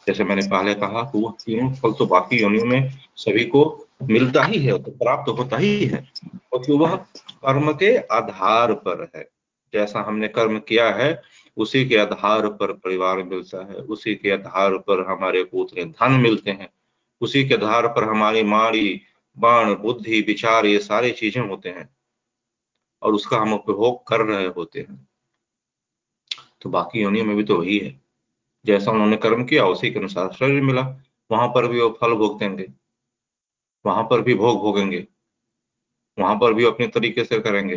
[0.08, 4.44] जैसे मैंने पहले कहा कि वह तीनों फल तो बाकी योनियों में सभी को मिलता
[4.44, 6.96] ही है तो प्राप्त होता ही है। क्योंकि वह
[7.32, 9.30] कर्म के आधार पर है।
[9.74, 11.22] जैसा हमने कर्म किया है,
[11.58, 16.52] उसी के आधार पर परिवार मिलता है, उसी के आधार पर हमारे पुत्र धन मिलते
[16.52, 16.70] हैं,
[17.22, 19.02] उसी के आधार पर हमारी माड़ी,
[19.40, 21.90] बाण, बुद्धि, विचार, ये सारी चीज़ें होते हैं
[23.02, 25.08] और उसका हम उपभोग कर रहे होते हैं।
[26.62, 28.02] तो बाकी योनियों में भी तो वही है।
[28.66, 30.98] जैसा उन्होंने कर्म किया, उसी के अनुसार शरीर मिला।
[31.32, 32.68] वहाँ पर भी वो फल भोगतेंगे
[33.86, 35.08] वहाँ पर भी भोग भोगेंगे,
[36.18, 37.76] वहाँ पर भी अपने तरीके से करेंगे।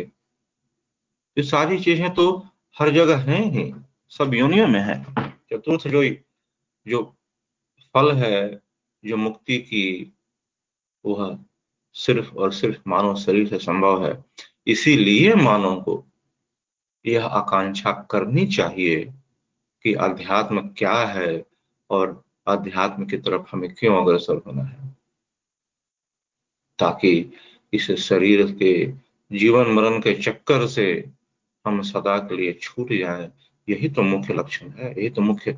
[1.37, 2.45] ये सारी चीज़ें तो
[2.77, 3.73] हर जगह है ही,
[4.09, 5.03] सब योनियों में है।
[5.53, 6.03] चतुर्थ जो
[6.85, 7.01] जो
[7.95, 8.61] फल है,
[9.03, 10.13] जो मुक्ति की
[11.05, 11.37] वह
[11.95, 14.23] सिर्फ़ और सिर्फ़ मानव शरीर से संभव है।
[14.67, 16.03] इसीलिए मानव को
[17.05, 19.03] यह आकांक्षा करनी चाहिए
[19.85, 21.43] कि अध्यात्म क्या है
[21.89, 24.92] और अध्यात्म की तरफ़ हमें क्यों अग्रसर होना है।
[26.83, 27.11] ताकि
[27.73, 28.73] इस शरीर के
[29.31, 30.87] जीवन मरण के चक्कर से
[31.65, 33.31] हम सदा के लिए छूट जाएँ।
[33.67, 35.57] यही तो मुख्य लक्षण है। यही तो मुख्य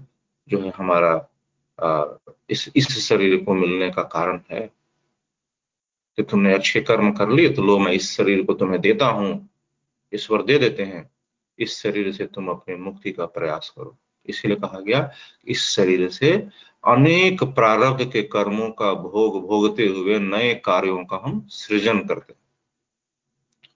[0.49, 1.13] जो है हमारा
[2.49, 4.69] इस इस शरीर को मिलने का कारण है।
[6.17, 9.49] कि तुमने अच्छे कर्म कर लिए तो लो, मैं इस शरीर को तुम्हें देता हूँ।
[10.15, 11.09] ईश्वर दे देते हैं।
[11.59, 13.97] इस शरीर से तुम अपनी मुक्ति का प्रयास करो।
[14.27, 15.11] इसलिए कहा गया
[15.47, 16.47] इस शरीर से
[16.87, 22.33] अनेक प्रारब्ध के कर्मों का भोग भोगते हुए नए कार्यों का हम सृजन करते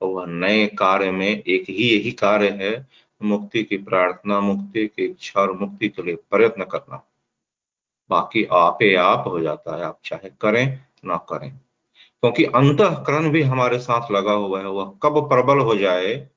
[0.02, 2.88] वह नए कार्य में एक ही यही कार्य है,
[3.24, 7.10] मुक्ति की प्रार्थना, मुक्ति की इच्छा और मुक्ति के लिए प्रयत्न करना।
[8.10, 11.58] बाकी आपे आप हो जाता है, आप चाहे करें ना करें।
[12.22, 16.30] क्योंकि अंतकरण भी हमारे साथ लगा हुआ है, वह कब प्रबल हो जाए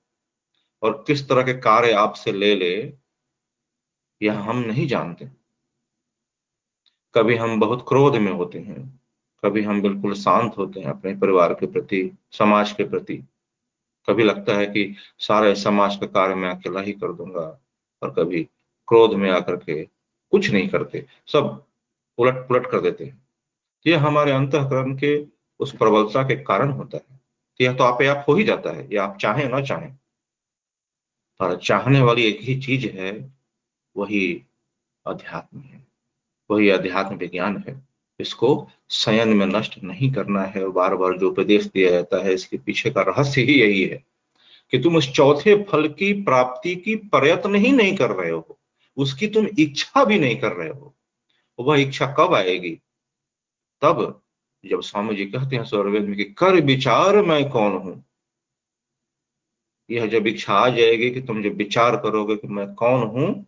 [0.82, 2.92] और किस तरह के कार्य आपसे ले ले
[4.22, 5.28] यह हम नहीं जानते।
[7.14, 9.00] कभी हम बहुत क्रोध में होते हैं,
[9.42, 13.16] कभी हम बिल्कुल शांत होते हैं अपने परिवार के प्रति, समाज के प्रति।
[14.08, 17.46] कभी लगता है कि सारे समाज का कार्य मैं अकेला ही कर दूँगा
[18.02, 18.42] और कभी
[18.88, 21.64] क्रोध में आकर के कुछ नहीं करते, सब
[22.18, 23.20] उलट पुलट कर देते हैं।
[23.86, 25.16] यह हमारे अंतकरण के
[25.60, 27.20] उस प्रबलता के कारण होता है
[27.60, 29.92] यह तो आप आप हो ही जाता है, या आप चाहें ना चाहें।
[31.40, 33.12] पर चाहने वाली एक ही चीज़ है
[33.96, 34.42] वही
[35.06, 35.86] अध्यात्म है।
[36.50, 37.88] वही अध्यात्म विज्ञान है।
[38.20, 42.58] इसको संयन में नष्ट नहीं करना है। बार बार जो उपदेश दिया जाता है, इसके
[42.58, 44.04] पीछे का रहस्य ही यही है
[44.70, 48.58] कि तुम उस चौथे फल की प्राप्ति की प्रयत्न ही नहीं कर रहे हो।
[48.96, 50.94] उसकी तुम इच्छा भी नहीं कर रहे हो।
[51.58, 52.78] वह इच्छा कब आएगी?
[53.82, 54.22] तब
[54.66, 58.04] जब स्वामी जी कहते हैं स्वर्वेद में कि, कर विचार मैं कौन हूँ?
[59.90, 63.46] यह जब इच्छा आ जाएगी कि तुम जब विचार करोगे कि मैं कौन हूँ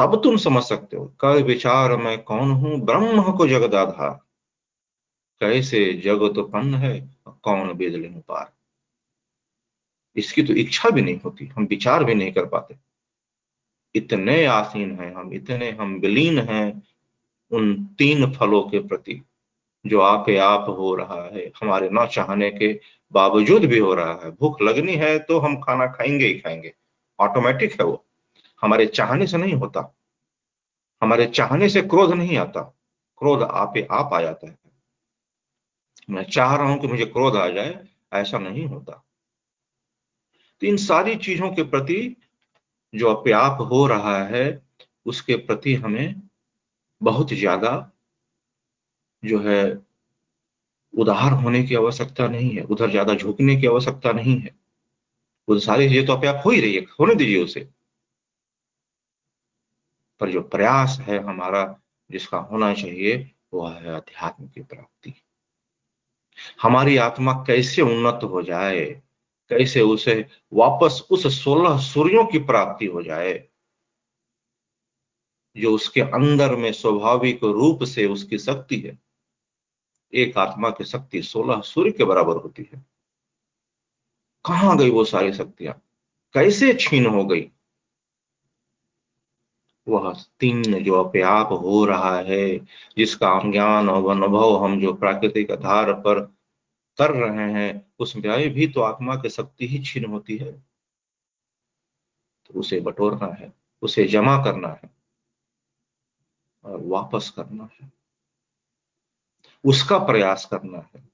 [0.00, 2.80] तब तुम समझ सकते हो कर विचार मैं कौन हूँ?
[2.80, 4.18] ब्रह्म को जगदाधार
[5.40, 6.98] कैसे जगत उत्पन्न है
[7.42, 8.52] कौन बेदले पार
[10.16, 12.74] इसकी तो इच्छा भी नहीं होती, हम विचार भी नहीं कर पाते।
[13.94, 16.82] इतने आसीन हैं हम, इतने हम विलीन हैं
[17.50, 19.20] उन तीन फलों के प्रति,
[19.86, 22.72] जो आपे आप हो रहा है, हमारे न चाहने के
[23.12, 26.72] बावजूद भी हो रहा है। भूख लगनी है तो हम खाना खाएँगे ही खाएँगे।
[27.18, 28.04] ऑटोमेटिक है वो।
[28.62, 29.94] हमारे चाहने से नहीं होता।
[31.02, 32.60] हमारे चाहने से क्रोध नहीं आता।
[33.18, 34.58] क्रोध आपे आप आ जाता है।
[36.10, 39.04] मैं चाह रहा हूँ कि मुझे क्रोध आ जाए, ऐसा नहीं होता।
[40.62, 42.16] तो इन सारी चीज़ों के प्रति
[42.94, 44.62] जो अप्याप हो रहा है,
[45.06, 46.22] उसके प्रति हमें
[47.02, 47.92] बहुत ज़्यादा
[49.24, 49.82] जो है
[50.94, 54.54] उदार होने की आवश्यकता नहीं है, उधर ज़्यादा झुकने की आवश्यकता नहीं है।
[55.48, 57.68] वो सारी चीज़ें तो अपने आप हो ही रही है, होने दीजिए उसे।
[60.20, 65.14] पर जो प्रयास है हमारा, जिसका होना चाहिए वह है अध्यात्म की प्राप्ति।
[66.62, 69.02] हमारी आत्मा कैसे उन्नत हो जाए,
[69.50, 73.48] कैसे उसे वापस उस सोलह सूर्यों की प्राप्ति हो जाए,
[75.56, 78.98] जो उसके अंदर में स्वाभाविक रूप से उसकी शक्ति है,
[80.14, 82.86] एक आत्मा की शक्ति सोलह सूर्य के बराबर होती है।
[84.44, 85.82] कहाँ गई वो सारी शक्तियाँ?
[86.32, 87.50] कैसे छीन हो गई?
[89.90, 92.58] वह तीन जो अप्याप हो रहा है
[92.98, 96.20] जिसका ज्ञान और अनुभव हम जो प्राकृतिक आधार पर
[96.98, 100.52] कर रहे हैं, उसमें भी तो आत्मा की शक्ति ही छीन होती है।
[102.46, 104.90] तो उसे बटोरना है, उसे जमा करना है
[106.64, 107.92] और वापस करना है।
[109.64, 111.08] उसका प्रयास करना है।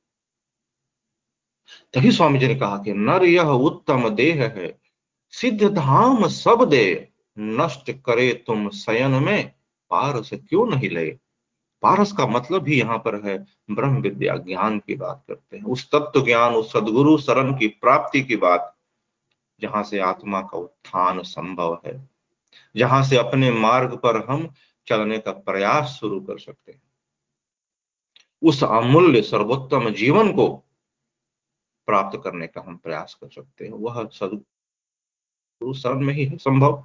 [1.95, 4.79] तभी स्वामी जी ने कहा कि नर यह उत्तम देह है,
[5.31, 9.53] सिद्ध धाम सब दे नष्ट करे तुम शयन में,
[9.91, 11.19] पारस क्यों नहीं ले
[11.83, 15.91] पारस का मतलब भी यहाँ पर है, ब्रह्म विद्या ज्ञान की बात करते हैं। उस
[15.91, 18.77] तत्व ज्ञान, उस सदगुरु शरण की प्राप्ति की बात,
[19.61, 22.09] जहाँ से आत्मा का उत्थान संभव है।
[22.77, 24.55] जहाँ से अपने मार्ग पर हम
[24.87, 26.83] चलने का प्रयास शुरू कर सकते हैं।
[28.43, 30.57] उस अमूल्य सर्वोत्तम जीवन को
[31.87, 36.85] प्राप्त करने का हम प्रयास कर सकते हैं। वह सदगुरु शरण में ही है, संभव।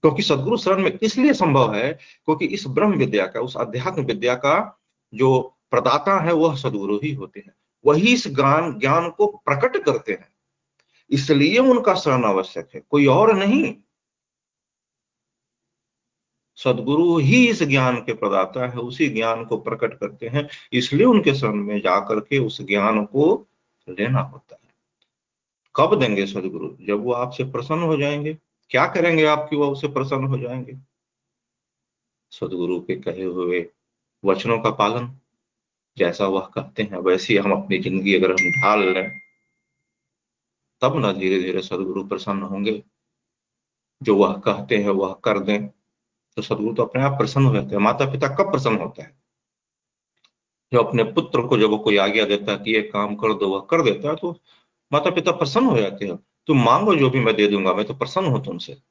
[0.00, 1.92] क्योंकि सदगुरु शरण में इसलिए संभव है?
[2.24, 4.80] क्योंकि इस ब्रह्म विद्या का, उस अध्यात्म विद्या का
[5.14, 7.54] जो प्रदाता है, वह सदगुरु ही होते हैं।
[7.86, 10.28] वही इस ज्ञान ज्ञान को प्रकट करते हैं।
[11.10, 13.74] इसलिए उनका शरण आवश्यक है। कोई और नहीं।
[16.56, 21.34] सदगुरु ही इस ज्ञान के प्रदाता है, उसी ज्ञान को प्रकट करते हैं। इसलिए उनके
[21.34, 23.46] शरण में जाकर के उस ज्ञान को
[23.88, 24.68] लेना होता है।
[25.76, 26.76] कब देंगे सदगुरु?
[26.86, 28.38] जब वो आपसे प्रसन्न हो जाएँगे।
[28.70, 30.76] क्या करेंगे आपकी वह उसे प्रसन्न हो जाएँगे?
[32.32, 33.66] सदगुरु के कहे हुए
[34.24, 35.10] वचनों का पालन
[35.96, 39.10] जैसा वह कहते हैं, वैसे हम अपनी ज़िंदगी अगर हम ढाल लें,
[40.82, 42.82] तब ना धीरे धीरे सदगुरु प्रसन्न होंगे।
[44.02, 47.74] जो वह कहते हैं, वह कर दें तो सदगुरु तो अपने आप प्रसन्न हो जाते
[47.74, 49.16] हैं। माता पिता कब प्रसन्न होता है?
[50.72, 53.66] जो अपने पुत्र को जब कोई आज्ञा देता है कि ये काम कर दो, वह
[53.70, 54.32] कर देता है तो
[54.92, 57.94] माता पिता प्रसन्न हो जाते हैं। तुम मांगो जो भी मैं दे दूँगा, मैं तो
[57.94, 58.82] प्रसन्न हूँ तुमसे।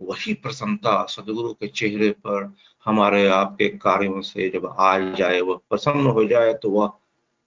[0.00, 6.06] वही प्रसन्नता सदगुरु के चेहरे पर हमारे आपके कार्यों से जब आ जाए, वह प्रसन्न
[6.06, 6.92] हो जाए तो वह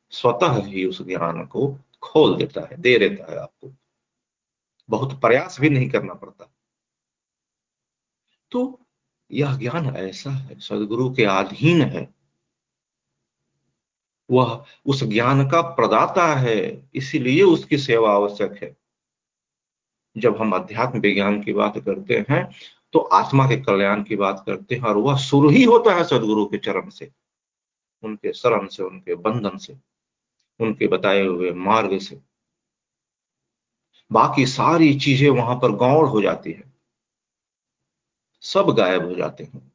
[0.09, 3.71] स्वतः ही उस ज्ञान को खोल देता है, दे देता है आपको।
[4.89, 6.53] बहुत प्रयास भी नहीं करना पड़ता।
[8.51, 8.79] तो
[9.31, 12.13] यह ज्ञान ऐसा है, सदगुरु के अधीन है।
[14.31, 18.80] वह उस ज्ञान का प्रदाता है, इसीलिए उसकी सेवा आवश्यक है।
[20.16, 22.43] जब हम अध्यात्म विज्ञान की बात करते हैं
[22.93, 26.45] तो आत्मा के कल्याण की बात करते हैं, और वह शुरू ही होता है सदगुरु
[26.45, 27.12] के चरण से,
[28.03, 29.78] उनके शरण से, उनके बंधन से,
[30.59, 32.20] उनके बताए हुए मार्ग से।
[34.12, 36.64] बाकी सारी चीज़ें वहाँ पर गौड़ हो जाती है।
[38.43, 39.72] सब गायब हो जाते हैं।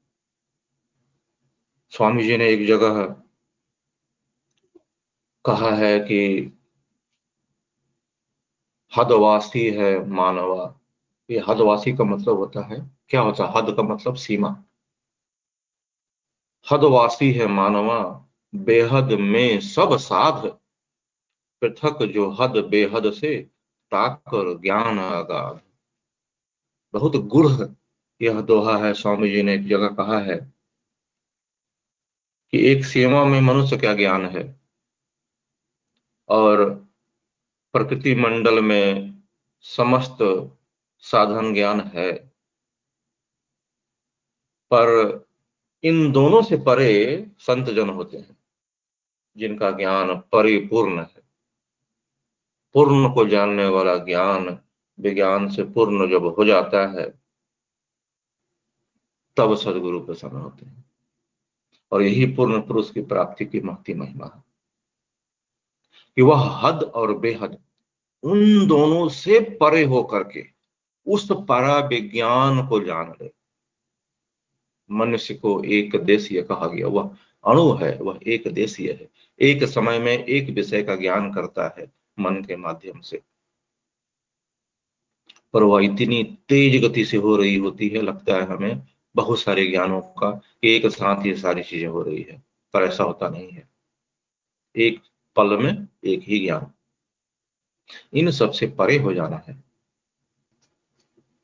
[1.93, 3.05] स्वामी जी ने एक जगह
[5.45, 6.19] कहा है कि
[8.97, 10.81] हदवासी है मानवा।
[11.31, 13.53] ये हदवासी का मतलब होता है क्या होता है?
[13.57, 14.65] हद का मतलब सीमा।
[16.73, 20.59] हदवासी है मानवा बेहद में सब साध।
[21.61, 23.51] पृथक जो हद बेहद से
[23.91, 25.61] ताकर ज्ञान आगाध।
[26.93, 27.69] बहुत गुढ़
[28.23, 30.53] यह दोहा है स्वामी जी ने एक जगह कहा है
[32.53, 34.61] कि एक सीमा में मनुष्य क्या ज्ञान है।
[36.29, 36.86] और
[37.77, 39.19] प्रकृति मंडल में
[39.61, 40.19] समस्त
[40.99, 42.13] साधन ज्ञान है।
[44.73, 45.21] पर
[45.85, 48.37] इन दोनों से परे संत जन होते हैं,
[49.37, 51.23] जिनका ज्ञान परिपूर्ण है।
[52.75, 54.61] पूर्ण को जानने वाला ज्ञान
[55.01, 57.23] विज्ञान से पूर्ण जब हो जाता है,
[59.37, 60.91] तब सदगुरु प्रसन्न होते हैं।
[61.93, 64.47] और यही पूर्ण पुरुष की प्राप्ति की महती महिमा है।
[66.17, 67.66] कि वह हद और बेहद
[68.23, 70.45] उन दोनों से परे हो करके
[71.07, 73.31] उस परा विज्ञान को जान ले।
[74.91, 79.09] मनुष्य को एक देशीय कहा गया, वह अणु है, वह एक देशीय है।
[79.41, 83.23] एक समय में एक विषय का ज्ञान करता है मन के माध्यम से।
[85.53, 88.83] पर वह इतनी तेज गति से हो रही होती है, लगता है हमें
[89.17, 92.43] बहुत सारे ज्ञानों का एक साथ ये सारी चीज़ें हो रही है,
[92.73, 93.69] पर ऐसा होता नहीं है।
[94.77, 95.01] एक
[95.37, 96.73] पल में एक ही ज्ञान।
[98.13, 99.65] इन सबसे परे हो जाना है।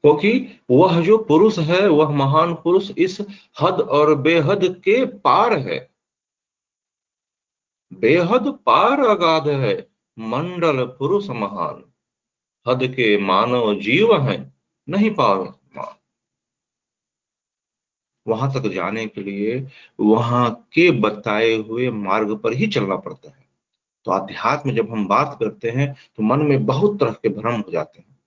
[0.02, 3.20] क्योंकि वह जो पुरुष है, वह महान पुरुष इस
[3.60, 5.90] हद और बेहद के पार है।
[7.94, 9.86] बेहद पार अगाध है,
[10.18, 11.92] मंडल पुरुष महान।
[12.68, 14.54] हद के मानव जीव हैं,
[14.88, 15.62] नहीं पावे
[18.26, 19.68] वहाँ तक जाने के लिए,
[20.00, 23.41] वहाँ के बताए हुए मार्ग पर ही चलना पड़ता है।
[24.04, 27.70] तो अध्यात्म जब हम बात करते हैं तो मन में बहुत तरह के भ्रम हो
[27.72, 28.18] जाते हैं।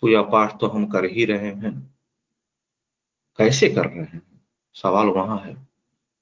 [0.00, 1.96] पूजा पाठ तो हम कर ही रहे हैं।
[3.38, 4.42] कैसे कर रहे हैं?
[4.74, 5.68] सवाल वहाँ है।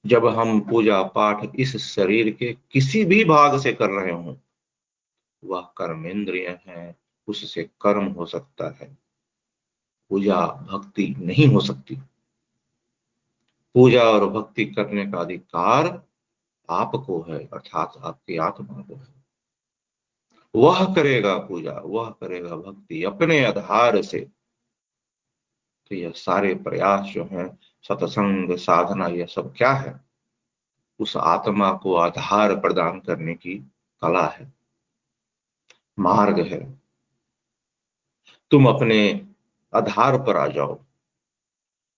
[0.05, 4.35] जब हम पूजा पाठ इस शरीर के किसी भी भाग से कर रहे हों,
[5.43, 6.95] वह कर्मेंद्रिय है,
[7.27, 8.97] उससे कर्म हो सकता है।
[10.09, 11.95] पूजा भक्ति नहीं हो सकती।
[13.73, 16.03] पूजा और भक्ति करने का अधिकार
[16.69, 19.23] आपको है, अर्थात आपकी आत्मा को है।
[20.55, 24.19] वह करेगा पूजा, वह करेगा भक्ति, अपने आधार से।
[25.89, 30.01] तो यह सारे प्रयास जो है, सत्संग, साधना, यह सब क्या है?
[30.99, 33.57] उस आत्मा को आधार प्रदान करने की
[34.01, 34.53] कला है।
[35.99, 36.83] मार्ग है।
[38.51, 39.27] तुम अपने
[39.75, 40.75] आधार पर आ जाओ।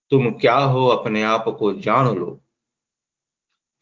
[0.10, 2.42] तुम क्या हो, अपने आप को जान लो।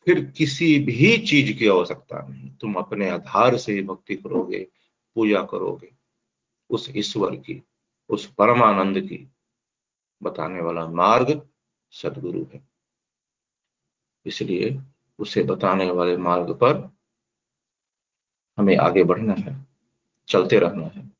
[0.05, 4.67] फिर किसी भी चीज़ की आवश्यकता नहीं। तुम अपने आधार से ही भक्ति करोगे,
[5.15, 5.91] पूजा करोगे।
[6.69, 7.63] उस ईश्वर की,
[8.09, 9.27] उस परमानंद की
[10.23, 11.47] बताने वाला मार्ग
[11.91, 12.67] सदगुरु है।
[14.25, 14.81] इसलिए
[15.19, 16.97] उसे बताने वाले मार्ग पर
[18.57, 19.67] हमें आगे बढ़ना है,
[20.27, 21.11] चलते रहना है।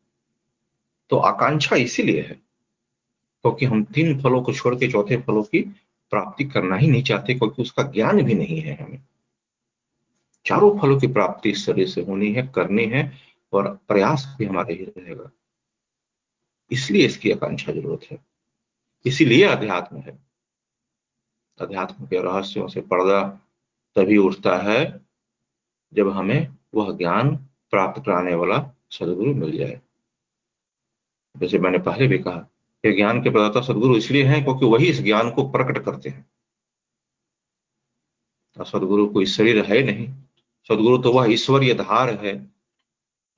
[1.09, 2.35] तो आकांक्षा इसीलिए है,
[3.41, 5.75] क्योंकि तो हम तीन फलों को छोड़ के चौथे फलों की
[6.13, 9.01] प्राप्ति करना ही नहीं चाहते, क्योंकि उसका ज्ञान भी नहीं है हमें।
[10.45, 13.17] चारों फलों की प्राप्ति इस शरीर से होनी है, करनी है,
[13.53, 15.31] और प्रयास भी हमारे ही रहेगा।
[16.71, 18.25] इसलिए इसकी आकांक्षा ज़रूरत है।
[19.05, 20.19] इसीलिए अध्यात्म है।
[21.59, 23.23] अध्यात्म के रहस्यों से पर्दा
[23.95, 25.05] तभी उठता है,
[25.93, 27.35] जब हमें वह ज्ञान
[27.71, 29.81] प्राप्त कराने वाला सदगुरु मिल जाए।
[31.37, 32.47] जैसे मैंने पहले भी कहा
[32.85, 36.31] ये ज्ञान के प्रदाता सदगुरु इसलिए हैं क्योंकि वही इस ज्ञान को प्रकट करते हैं।
[38.63, 40.07] सदगुरु कोई शरीर है नहीं।
[40.67, 42.51] सदगुरु तो वह ईश्वरीय धार है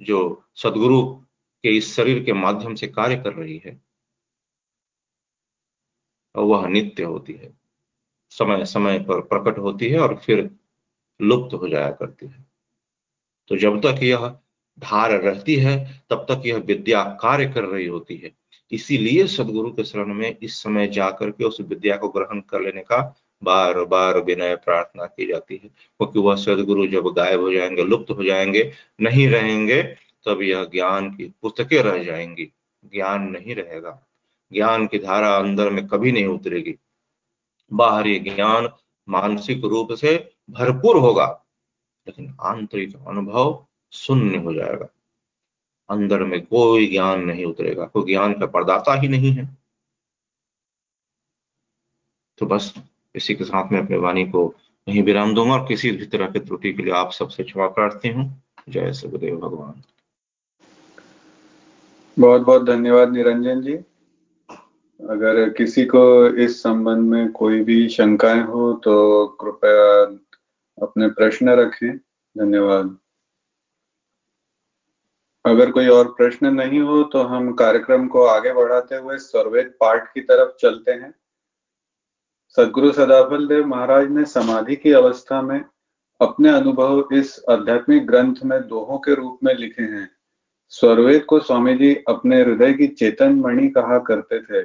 [0.02, 1.16] जो सदगुरु
[1.64, 3.82] के इस शरीर के माध्यम से कार्य कर रही है।
[6.36, 7.60] और वह नित्य होती है।
[8.30, 10.56] समय समय पर प्रकट होती है और फिर
[11.22, 12.46] लुप्त हो जाया करती है।
[13.48, 14.40] तो जब तक यह
[14.80, 19.84] धार रहती है, तब तक यह विद्या कार्य कर रही होती है। इसीलिए सदगुरु के
[19.84, 24.20] शरण में इस समय जाकर के उस विद्या को ग्रहण कर लेने का बार बार
[24.20, 28.74] विनय प्रार्थना की जाती है। क्योंकि वह सदगुरु जब गायब हो जाएँगे, लुप्त हो जाएँगे,
[29.02, 29.84] नहीं रहेंगे,
[30.26, 32.52] तब यह ज्ञान की पुस्तकें रह जाएँगी।
[32.86, 34.08] ज्ञान नहीं रहेगा।
[34.54, 36.76] ज्ञान की धारा अंदर में कभी नहीं उतरेगी।
[37.74, 38.70] बाहरी ज्ञान
[39.10, 41.46] मानसिक रूप से भरपूर होगा,
[42.08, 44.88] लेकिन आंतरिक अनुभव शून्य हो जाएगा।
[45.90, 49.58] अंदर में कोई ज्ञान नहीं उतरेगा, कोई ज्ञान का प्रदाता ही नहीं है।
[52.38, 52.74] तो बस
[53.16, 54.56] इसी के साथ में अपने वाणी को
[54.88, 58.10] यही विराम दूँगा और किसी भी तरह की त्रुटि के लिए आप सबसे क्षमा प्रार्थी
[58.10, 59.84] हूँ। जय सुखदेव भगवान।
[62.20, 63.74] बहुत बहुत धन्यवाद निरंजन जी।
[65.10, 70.04] अगर किसी को इस संबंध में कोई भी शंकाएँ हो तो कृपया
[70.86, 71.98] अपने प्रश्न रखें।
[72.38, 72.98] धन्यवाद।
[75.46, 80.08] अगर कोई और प्रश्न नहीं हो तो हम कार्यक्रम को आगे बढ़ाते हुए सर्वेद पाठ
[80.14, 81.14] की तरफ़ चलते हैं।
[82.58, 85.64] सदगुरु सदाफल देव महाराज ने समाधि की अवस्था में
[86.22, 90.10] अपने अनुभव इस आध्यात्मिक ग्रंथ में दोहों के रूप में लिखे हैं।
[90.74, 94.64] स्वरवेद को स्वामी जी अपने हृदय की चेतन मणि कहा करते थे।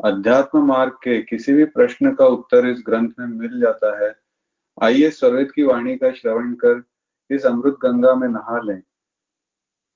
[0.00, 4.14] अध्यात्म मार्ग के किसी भी प्रश्न का उत्तर इस ग्रंथ में मिल जाता है।
[4.82, 6.82] आइए स्वरवेद की वाणी का श्रवण कर
[7.30, 8.82] इस अमृत गंगा में नहा लें।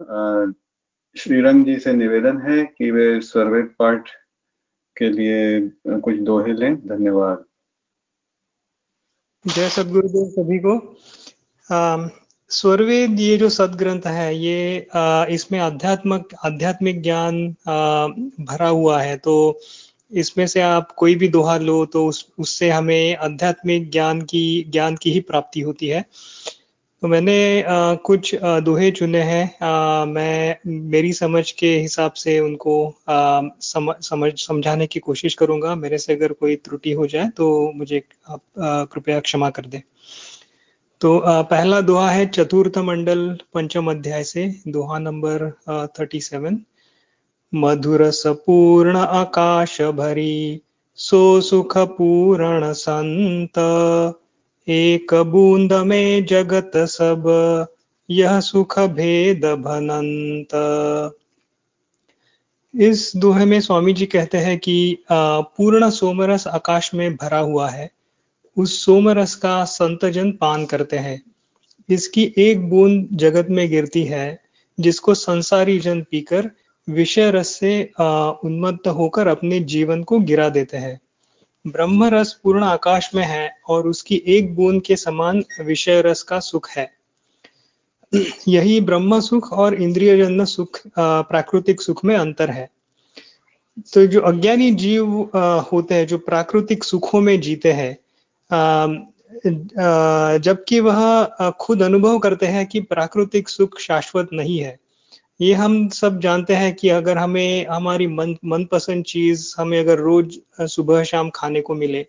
[0.00, 4.08] श्रीरंग जी से निवेदन है कि वे स्वर्वेद पाठ
[4.96, 5.60] के लिए
[6.00, 7.44] कुछ दोहे लें। धन्यवाद।
[9.44, 10.74] जय सदगुरुदेव सभी को।
[12.50, 14.86] स्वर्वेद ये जो सदग्रंथ है, ये
[15.34, 17.48] इसमें आध्यात्मिक आध्यात्मिक ज्ञान
[18.40, 19.60] भरा हुआ है। तो
[20.12, 24.96] इसमें से आप कोई भी दोहा लो तो उस, उससे हमें आध्यात्मिक ज्ञान की ज्ञान
[24.96, 26.04] की ही प्राप्ति होती है।
[27.02, 30.56] तो मैंने आ, कुछ आ, दोहे चुने हैं। मैं
[30.90, 32.76] मेरी समझ के हिसाब से उनको
[33.08, 37.72] आ, सम, समझ समझाने की कोशिश करूँगा। मेरे से अगर कोई त्रुटि हो जाए तो
[37.76, 38.40] मुझे आप
[38.92, 39.80] कृपया क्षमा कर दें।
[41.00, 45.50] तो आ, पहला दोहा है चतुर्थ मंडल पंचम अध्याय से। दोहा नंबर
[45.98, 46.60] थर्टी सेवन
[47.52, 50.60] मधुर सपूर्ण आकाश भरी
[50.98, 53.58] सो सुख पूर्ण संत।
[54.68, 57.66] एक बूंद में जगत सब,
[58.10, 60.54] यह सुख भेद भनंत।
[62.74, 67.90] इस दोहे में स्वामी जी कहते हैं कि पूर्ण सोमरस आकाश में भरा हुआ है।
[68.56, 71.22] उस सोमरस का संतजन पान करते हैं।
[71.88, 74.38] इसकी एक बूंद जगत में गिरती है,
[74.80, 76.50] जिसको संसारी जन पीकर
[76.88, 77.90] विषय रस से
[78.44, 81.00] उन्मत्त होकर अपने जीवन को गिरा देते हैं।
[81.66, 86.38] ब्रह्म रस पूर्ण आकाश में है और उसकी एक बूंद के समान विषय रस का
[86.40, 86.90] सुख है।
[88.48, 92.68] यही ब्रह्म सुख और इंद्रिय जन्य सुख प्राकृतिक सुख में अंतर है।
[93.94, 95.06] तो जो अज्ञानी जीव
[95.72, 97.96] होते हैं, जो प्राकृतिक सुखों में जीते हैं
[100.40, 101.24] जबकि वह
[101.60, 104.78] खुद अनुभव करते हैं कि प्राकृतिक सुख शाश्वत नहीं है।
[105.40, 110.38] ये हम सब जानते हैं कि अगर हमें, हमारी मन, मनपसंद चीज़ हमें अगर रोज
[110.70, 112.06] सुबह शाम खाने को मिले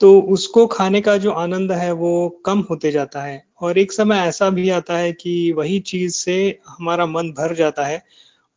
[0.00, 4.16] तो उसको खाने का जो आनंद है वो कम होते जाता है। और एक समय
[4.18, 6.36] ऐसा भी आता है कि वही चीज़ से
[6.68, 8.02] हमारा मन भर जाता है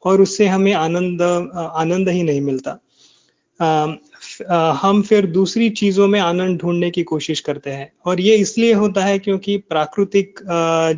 [0.06, 2.80] और उससे हमें आनंद आनंद ही नहीं मिलता।
[4.82, 9.06] हम फिर दूसरी चीज़ों में आनंद ढूँढने की कोशिश करते हैं। और ये इसलिए होता
[9.06, 10.40] है क्योंकि प्राकृतिक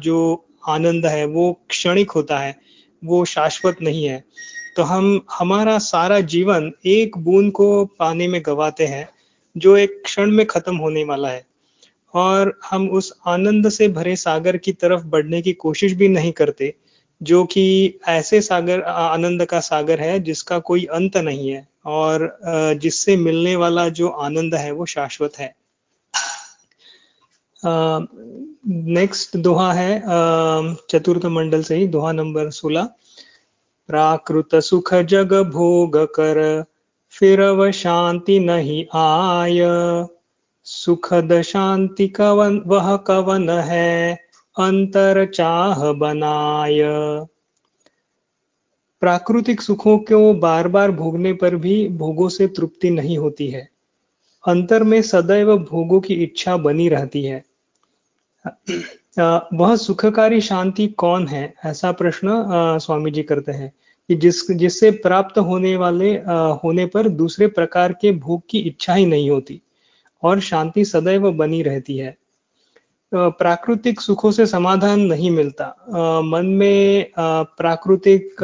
[0.03, 2.55] जो आनंद है वो क्षणिक होता है।
[3.05, 4.23] वो शाश्वत नहीं है।
[4.75, 9.09] तो हम, हमारा सारा जीवन एक बूंद को पाने में गवाते हैं,
[9.57, 11.45] जो एक क्षण में खत्म होने वाला है।
[12.13, 16.73] और हम उस आनंद से भरे सागर की तरफ़ बढ़ने की कोशिश भी नहीं करते,
[17.23, 22.39] जो कि ऐसे सागर आनंद का सागर है, जिसका कोई अंत नहीं है। और
[22.73, 25.55] जिससे मिलने वाला जो आनंद है, वो शाश्वत है।
[27.63, 30.01] नेक्स्ट दोहा है
[30.89, 32.89] चतुर्थ मंडल से ही, दोहा नंबर सोलह।
[33.89, 36.63] प्राकृत सुख जग भोग कर
[37.13, 39.59] फिर व शांति नहीं आय।
[40.63, 44.15] सुखद शांति कवन, वह कवन है,
[44.57, 46.81] अंतर चाह बनाय।
[49.01, 53.67] प्राकृतिक सुखों को बार बार भोगने पर भी भोगों से तृप्ति नहीं होती है।
[54.43, 57.43] अंतर में सदैव भोगों की इच्छा बनी रहती है।
[59.53, 61.53] वह सुखकारी शांति कौन है?
[61.65, 62.29] ऐसा प्रश्न
[62.81, 63.71] स्वामी जी करते हैं
[64.09, 68.93] कि जिस जिससे प्राप्त होने वाले आ, होने पर दूसरे प्रकार के भोग की इच्छा
[68.93, 69.61] ही नहीं होती
[70.23, 72.15] और शांति सदैव बनी रहती है।
[73.11, 78.35] प्राकृतिक सुखों से समाधान नहीं मिलता। आ, मन में प्राकृतिक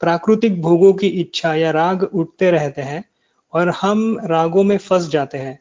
[0.00, 3.04] प्राकृतिक भोगों की इच्छा या राग उठते रहते हैं
[3.52, 5.58] और हम रागों में फंस जाते हैं।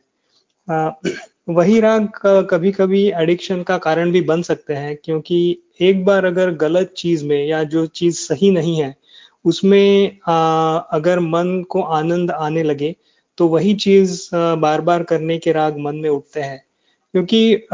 [1.52, 2.08] वही राग
[2.52, 5.38] कभी कभी एडिक्शन का कारण भी बन सकते हैं, क्योंकि
[5.82, 8.95] एक बार अगर गलत चीज़ में या जो चीज़ सही नहीं है,
[9.45, 10.18] उसमें
[10.93, 12.95] अगर मन को आनंद आने लगे
[13.38, 16.64] तो वही चीज़ बार बार करने के राग मन में उठते हैं।
[17.14, 17.68] क्योंकि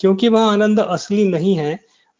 [0.00, 1.78] क्योंकि वह आनंद असली नहीं है,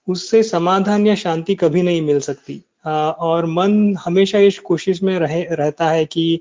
[0.08, 5.42] उससे समाधान या शांति कभी नहीं मिल सकती। और मन हमेशा इस कोशिश में रहे,
[5.52, 6.40] रहता है कि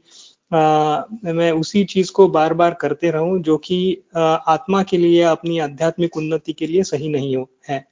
[0.53, 5.59] आ, मैं उसी चीज़ को बार बार करते रहूँ जो कि आत्मा के लिए अपनी
[5.59, 7.85] आध्यात्मिक उन्नति के लिए सही नहीं हो है।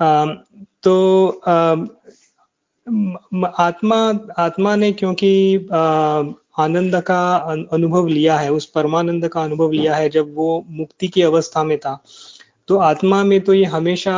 [0.00, 0.26] आ,
[0.82, 1.76] तो आ,
[3.58, 5.56] आत्मा आत्मा ने क्योंकि
[6.58, 7.36] आनंद का
[7.72, 11.78] अनुभव लिया है उस परमानंद का अनुभव लिया है जब वो मुक्ति की अवस्था में
[11.78, 12.04] था
[12.68, 14.14] तो आत्मा में तो ये हमेशा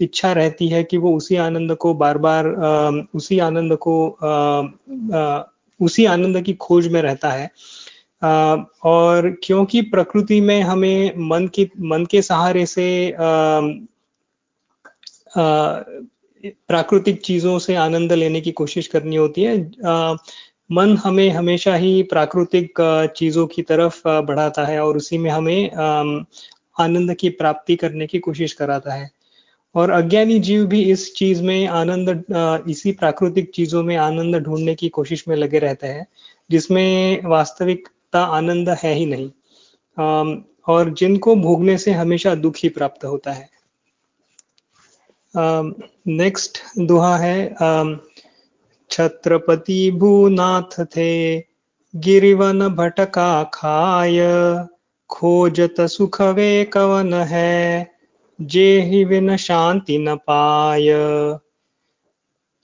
[0.00, 2.46] इच्छा रहती है कि वो उसी आनंद को बार बार
[3.14, 3.96] उसी आनंद को
[5.80, 7.50] उसी आनंद की खोज में रहता है।
[8.84, 13.14] और क्योंकि प्रकृति में हमें मन की, मन के सहारे से
[16.68, 19.56] प्राकृतिक चीज़ों से आनंद लेने की कोशिश करनी होती है
[20.70, 22.80] मन हमें हमेशा ही प्राकृतिक
[23.16, 25.70] चीज़ों की तरफ़ बढ़ाता है और उसी में हमें
[26.80, 29.10] आनंद की प्राप्ति करने की कोशिश कराता है।
[29.78, 32.24] और अज्ञानी जीव भी इस चीज़ में आनंद
[32.68, 36.06] इसी प्राकृतिक चीज़ों में आनंद ढूँढने की कोशिश में लगे रहते हैं,
[36.50, 39.30] जिसमें वास्तविकता आनंद है ही नहीं।
[40.68, 43.48] और जिनको भोगने से हमेशा दुख ही प्राप्त होता है।
[46.08, 47.36] नेक्स्ट दुहा है
[48.90, 51.38] छत्रपति भूनाथ थे,
[51.94, 54.18] गिरिवन भटका खाय,
[55.10, 57.97] खोजत सुख वे कवन है
[58.38, 60.88] जे ही विन शांति न पाय।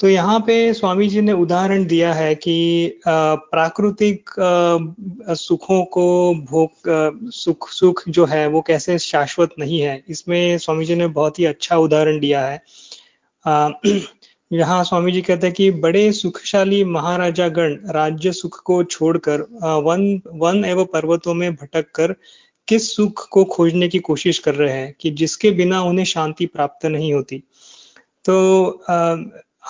[0.01, 4.31] तो यहाँ पे स्वामी जी ने उदाहरण दिया है कि प्राकृतिक
[5.39, 10.95] सुखों को भोग सुख सुख जो है वो कैसे शाश्वत नहीं है, इसमें स्वामी जी
[10.95, 12.63] ने बहुत ही अच्छा उदाहरण दिया है।
[14.53, 19.41] यहाँ स्वामी जी कहते हैं कि बड़े सुखशाली महाराजा गण राज्य सुख को छोड़कर
[19.85, 22.15] वन वन एवं पर्वतों में भटक कर
[22.69, 26.87] किस सुख को खोजने की कोशिश कर रहे हैं कि जिसके बिना उन्हें शांति प्राप्त
[26.87, 27.43] नहीं होती?
[28.25, 29.17] तो आ,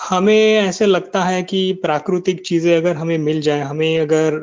[0.09, 4.41] हमें ऐसे लगता है कि प्राकृतिक चीज़ें अगर हमें मिल जाए हमें अगर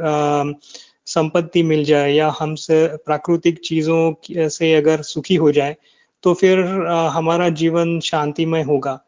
[1.06, 5.76] संपत्ति मिल जाए या हमसे प्राकृतिक चीज़ों से अगर सुखी हो जाए
[6.22, 9.00] तो फिर आ, हमारा जीवन शांतिमय होगा।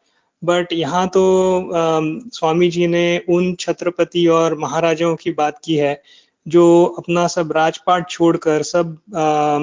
[0.43, 1.23] बट यहाँ तो
[1.71, 1.99] आ,
[2.33, 6.01] स्वामी जी ने उन छत्रपति और महाराजाओं की बात की है
[6.47, 9.59] जो अपना सब राजपाट छोड़कर सब आ,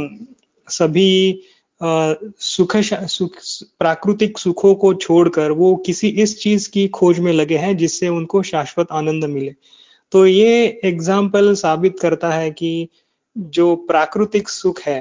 [0.69, 1.41] सभी
[1.81, 3.37] आ, सुख सुख
[3.79, 8.43] प्राकृतिक सुखों को छोड़कर वो किसी इस चीज़ की खोज में लगे हैं जिससे उनको
[8.43, 9.55] शाश्वत आनंद मिले।
[10.13, 12.89] तो ये एग्ज़ाम्पल साबित करता है कि
[13.37, 15.01] जो प्राकृतिक सुख है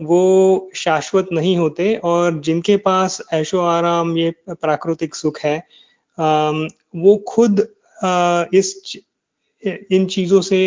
[0.00, 5.56] वो शाश्वत नहीं होते और जिनके पास ऐशो आराम ये प्राकृतिक सुख है
[6.18, 7.60] वो खुद
[8.54, 8.98] इस
[9.64, 10.60] इन चीज़ों से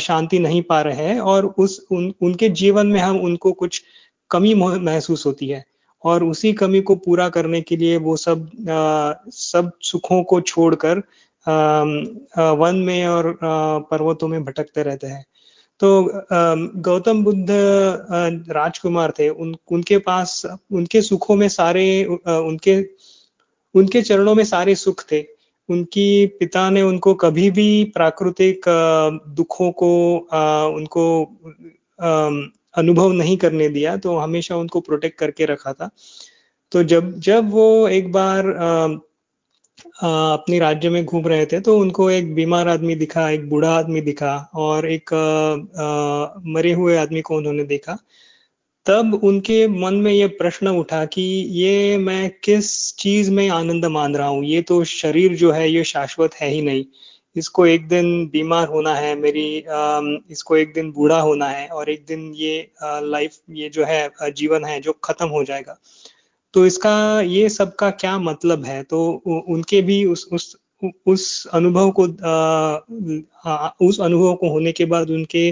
[0.00, 3.82] शांति नहीं पा रहे हैं और उस उन, उनके जीवन में हम उनको कुछ
[4.30, 5.64] कमी महसूस होती है।
[6.04, 10.98] और उसी कमी को पूरा करने के लिए वो सब आ, सब सुखों को छोड़कर
[12.58, 15.24] वन में और आ, पर्वतों में भटकते रहते हैं।
[15.80, 16.10] तो
[16.82, 17.46] गौतम बुद्ध
[18.50, 20.42] राजकुमार थे। उन उनके पास
[20.72, 22.80] उनके सुखों में सारे उनके
[23.74, 25.20] उनके चरणों में सारे सुख थे।
[25.68, 28.64] उनकी पिता ने उनको कभी भी प्राकृतिक
[29.36, 29.92] दुखों को
[30.76, 31.04] उनको
[32.74, 35.90] अनुभव नहीं करने दिया तो हमेशा उनको प्रोटेक्ट करके रखा था।
[36.72, 38.46] तो जब जब वो एक बार
[40.02, 44.00] अपने राज्य में घूम रहे थे तो उनको एक बीमार आदमी दिखा, एक बूढ़ा आदमी
[44.00, 45.10] दिखा और एक
[46.46, 47.96] मरे हुए आदमी को उन्होंने देखा।
[48.86, 54.16] तब उनके मन में ये प्रश्न उठा कि ये मैं किस चीज़ में आनंद मान
[54.16, 54.44] रहा हूँ?
[54.44, 56.84] ये तो शरीर जो है, ये शाश्वत है ही नहीं।
[57.36, 59.64] इसको एक दिन बीमार होना है, मेरी
[60.32, 64.64] इसको एक दिन बूढ़ा होना है और एक दिन ये लाइफ ये जो है जीवन
[64.64, 65.78] है जो खत्म हो जाएगा।
[66.54, 68.82] तो इसका, ये सब का क्या मतलब है?
[68.82, 69.06] तो
[69.48, 70.56] उनके भी उस उस
[71.06, 72.02] उस अनुभव को
[73.86, 75.50] उस अनुभव को होने के बाद उनके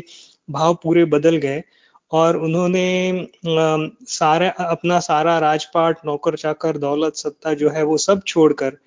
[0.49, 1.63] भाव पूरे बदल गए।
[2.13, 8.79] और उन्होंने सारा, अपना सारा राजपाट, नौकर, चाकर, दौलत, सत्ता जो है वो सब छोड़कर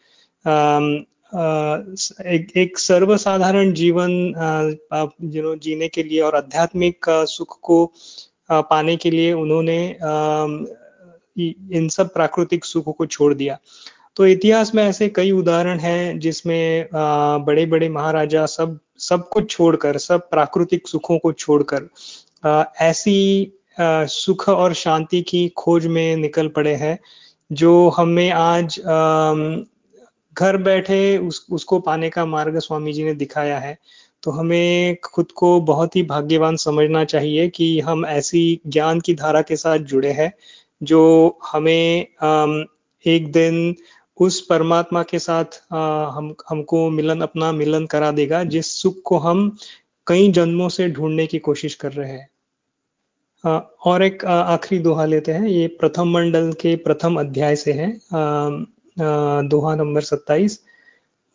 [2.27, 4.11] एक एक सर्वसाधारण जीवन
[5.23, 7.85] जो जीने के लिए और आध्यात्मिक सुख को
[8.51, 9.77] पाने के लिए उन्होंने
[11.77, 13.57] इन सब प्राकृतिक सुखों को छोड़ दिया।
[14.15, 19.97] तो इतिहास में ऐसे कई उदाहरण हैं जिसमें बड़े बड़े महाराजा सब सब कुछ छोड़कर,
[19.97, 21.89] सब प्राकृतिक सुखों को छोड़कर
[22.45, 26.97] ऐसी सुख और शांति की खोज में निकल पड़े हैं,
[27.51, 28.79] जो हमें आज
[30.33, 33.77] घर बैठे उस, उसको पाने का मार्ग स्वामी जी ने दिखाया है।
[34.23, 39.41] तो हमें खुद को बहुत ही भाग्यवान समझना चाहिए कि हम ऐसी ज्ञान की धारा
[39.41, 40.31] के साथ जुड़े हैं,
[40.83, 42.07] जो हमें
[43.05, 43.75] एक दिन
[44.17, 49.57] उस परमात्मा के साथ हम, हमको मिलन, अपना मिलन करा देगा, जिस सुख को हम
[50.07, 52.27] कई जन्मों से ढूँढने की कोशिश कर रहे हैं।
[53.45, 57.91] और एक आखिरी दोहा लेते हैं। ये प्रथम मंडल के प्रथम अध्याय से है।
[59.49, 60.59] दोहा नंबर सत्ताईस।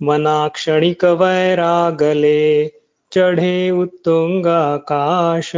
[0.00, 2.68] मनाक्षणिक वैरागले
[3.12, 5.52] चढ़े उत्तुंग आकाश।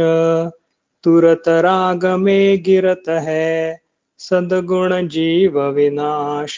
[1.03, 3.81] तुरत राग में गिरत है
[4.19, 6.57] सदगुण जीव विनाश।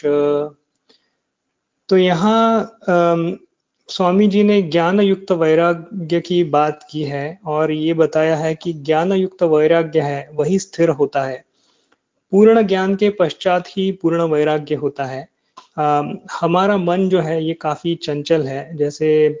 [1.88, 2.78] तो यहाँ
[3.88, 8.72] स्वामी जी ने ज्ञान युक्त वैराग्य की बात की है और ये बताया है कि
[8.72, 11.44] ज्ञान युक्त वैराग्य है वही स्थिर होता है।
[12.30, 15.28] पूर्ण ज्ञान के पश्चात ही पूर्ण वैराग्य होता है।
[15.78, 16.02] आ,
[16.40, 19.40] हमारा मन जो है ये काफ़ी चंचल है। जैसे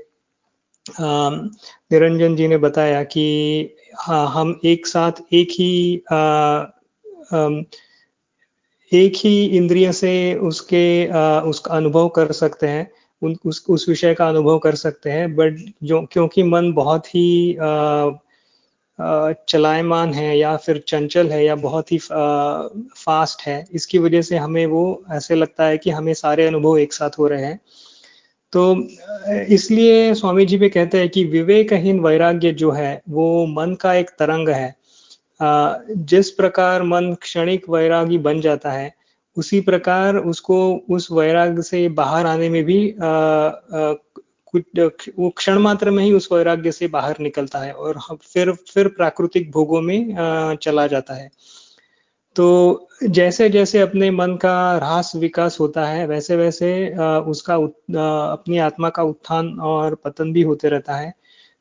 [1.00, 1.30] आ,
[1.92, 7.50] निरंजन जी ने बताया कि हाँ हम एक साथ एक ही आ, आ,
[8.92, 12.90] एक ही इंद्रिय से उसके आ, उसका अनुभव कर सकते हैं।
[13.22, 17.56] उन, उस उस विषय का अनुभव कर सकते हैं बट जो क्योंकि मन बहुत ही
[19.48, 24.64] चलायमान है या फिर चंचल है या बहुत ही फास्ट है इसकी वजह से हमें
[24.66, 27.60] वो ऐसे लगता है कि हमें सारे अनुभव एक साथ हो रहे हैं।
[28.52, 28.74] तो
[29.54, 34.10] इसलिए स्वामी जी भी कहते हैं कि विवेकहीन वैराग्य जो है वो मन का एक
[34.10, 34.74] तरंग है।
[35.40, 38.94] जिस प्रकार मन क्षणिक वैरागी बन जाता है
[39.36, 40.58] उसी प्रकार उसको
[40.90, 42.94] उस वैराग से बाहर आने में भी
[44.54, 48.88] कुछ, वो क्षण मात्र में ही उस वैराग्य से बाहर निकलता है और फिर फिर
[48.88, 51.30] प्राकृतिक भोगों में चला जाता है।
[52.36, 56.68] तो जैसे जैसे अपने मन का ह्रास विकास होता है वैसे वैसे
[57.30, 61.12] उसका अपनी आत्मा का उत्थान और पतन भी होते रहता है।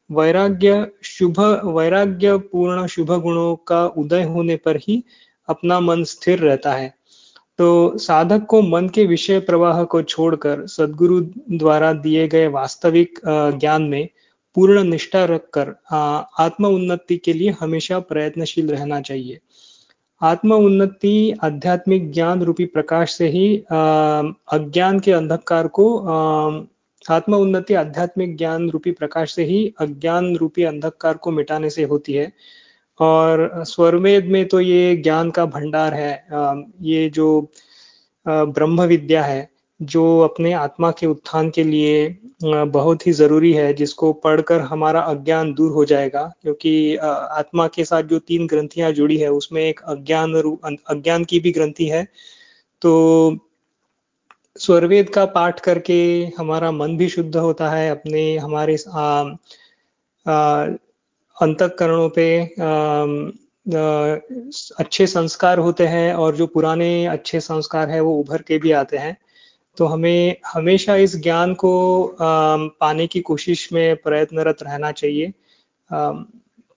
[0.10, 5.04] वैराग्य शुभ वैराग्य पूर्ण शुभ गुणों का उदय होने पर ही
[5.50, 6.94] अपना मन स्थिर रहता है।
[7.60, 11.20] तो साधक को मन के विषय प्रवाह को छोड़कर सदगुरु
[11.58, 14.08] द्वारा दिए गए वास्तविक ज्ञान में
[14.56, 15.74] पूर्ण निष्ठा रखकर
[16.40, 19.40] आत्म उन्नति के लिए हमेशा प्रयत्नशील रहना चाहिए।
[20.22, 23.58] आत्म उन्नति आध्यात्मिक ज्ञान रूपी प्रकाश से ही
[24.54, 25.98] अज्ञान के अंधकार को
[27.12, 32.14] आत्म उन्नति आध्यात्मिक ज्ञान रूपी प्रकाश से ही अज्ञान रूपी अंधकार को मिटाने से होती
[32.14, 32.32] है।
[33.00, 36.14] और स्वरवेद में तो ये ज्ञान का भंडार है
[36.82, 37.28] ये जो
[38.26, 39.50] ब्रह्म विद्या है
[39.80, 45.54] जो अपने आत्मा के उत्थान के लिए बहुत ही ज़रूरी है जिसको पढ़कर हमारा अज्ञान
[45.54, 50.34] दूर हो जाएगा क्योंकि आत्मा के साथ जो तीन ग्रंथियाँ जुड़ी है उसमें एक अज्ञान
[50.90, 52.08] अज्ञान की भी ग्रंथि है
[52.82, 53.40] तो
[54.56, 55.96] स्वरवेद का पाठ करके
[56.38, 59.24] हमारा मन भी शुद्ध होता है अपने हमारे आ,
[60.26, 60.68] आ,
[61.38, 62.28] अंतकरणों पे
[64.80, 68.98] अच्छे संस्कार होते हैं और जो पुराने अच्छे संस्कार है वो उभर के भी आते
[68.98, 69.16] हैं।
[69.78, 71.72] तो हमें हमेशा इस ज्ञान को
[72.22, 75.34] पाने की कोशिश में प्रयत्नरत रहना चाहिए।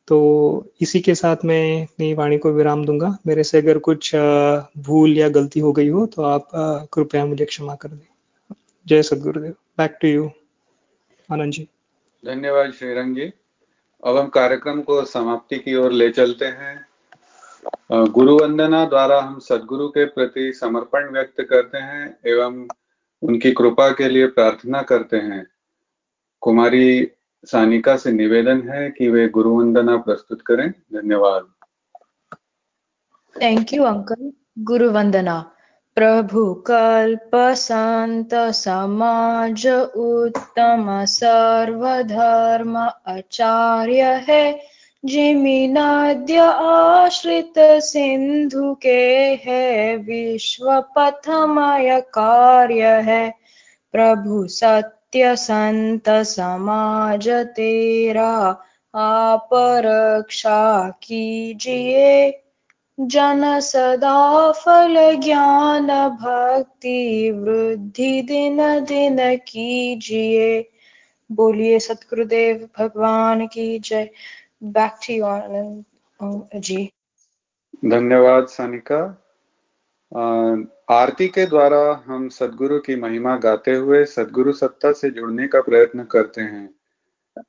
[0.08, 0.18] तो
[0.80, 4.14] इसी के साथ मैं अपनी वाणी को विराम दूँगा। मेरे से अगर कुछ
[4.78, 6.48] भूल या गलती हो गई हो तो आप
[6.92, 8.54] कृपया मुझे क्षमा कर दें।
[8.86, 9.52] जय Sadgurudev.
[9.78, 10.30] Back to you
[11.28, 11.68] Anand ji.
[12.24, 13.30] धन्यवाद श्रीरंग जी।
[14.04, 16.86] अब हम कार्यक्रम को समाप्ति की ओर ले चलते हैं।
[17.92, 22.68] गुरु वंदना द्वारा हम सदगुरु के प्रति समर्पण व्यक्त करते हैं एवं
[23.22, 25.46] उनकी कृपा के लिए प्रार्थना करते हैं।
[26.40, 27.10] कुमारी
[27.44, 31.52] सानिका से निवेदन है कि वे गुरु वंदना प्रस्तुत करें। धन्यवाद।
[33.42, 35.50] थैंक यू अंकल गुरु वंदना।
[35.98, 39.66] प्रभु कल्प संत समाज
[39.96, 42.76] उत्तम सर्वधर्म
[43.06, 44.60] आचार्य है।
[45.04, 53.34] जिमि नद्य आश्रित सिंधु के है। विश्व पथमय कार्य है।
[53.92, 58.60] प्रभु सत्य संत समाज तेरा
[58.94, 62.30] आप रक्षा कीजिए।
[63.00, 70.70] जन सदा फल ज्ञान भक्ति वृद्धि दिन दिन कीजिए।
[71.32, 74.10] बोलिए सतगुरुदेव भगवान की जय।
[74.62, 75.84] Back to Anand
[76.54, 76.92] ji.
[77.84, 79.24] धन्यवाद, सानिका।
[80.90, 86.04] आरती के द्वारा हम सदगुरु की महिमा गाते हुए सदगुरु सत्ता से जुड़ने का प्रयत्न
[86.04, 86.74] करते हैं।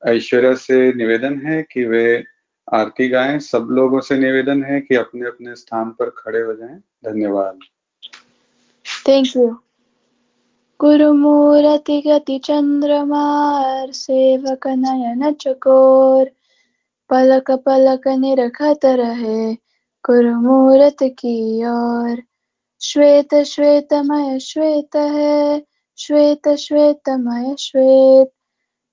[0.06, 2.24] ऐश्वर्या से निवेदन है कि वे
[2.74, 6.78] आरती गाएँ। सब लोगों से निवेदन है कि अपने अपने स्थान पर खड़े हो जाएँ।
[6.78, 7.58] धन्यवाद।
[9.08, 9.56] थैंक यू
[10.80, 16.30] गुरुमूर्ति गति चंद्रमार सेवक नयन चकोर।
[17.10, 22.22] पलक पलक निरखत रहे गुरु गुरुमूर्त की ओर।
[22.80, 25.62] श्वेत श्वेतमय श्वेत है,
[25.98, 28.28] श्वेत श्वेतमय श्वेत।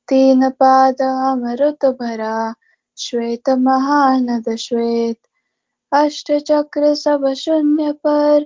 [0.08, 2.56] तीन पाद अमृत भरा
[2.98, 5.19] श्वेत महानद श्वेत
[5.91, 8.44] अष्ट चक्र सब शून्य पर,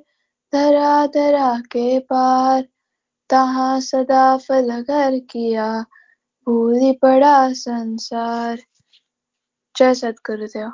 [0.53, 2.67] धरा धरा के पार।
[3.29, 5.85] तहा सदा फल घर किया,
[6.45, 8.59] भूली पड़ा संसार।
[9.77, 10.71] जय सतगुरुदेव।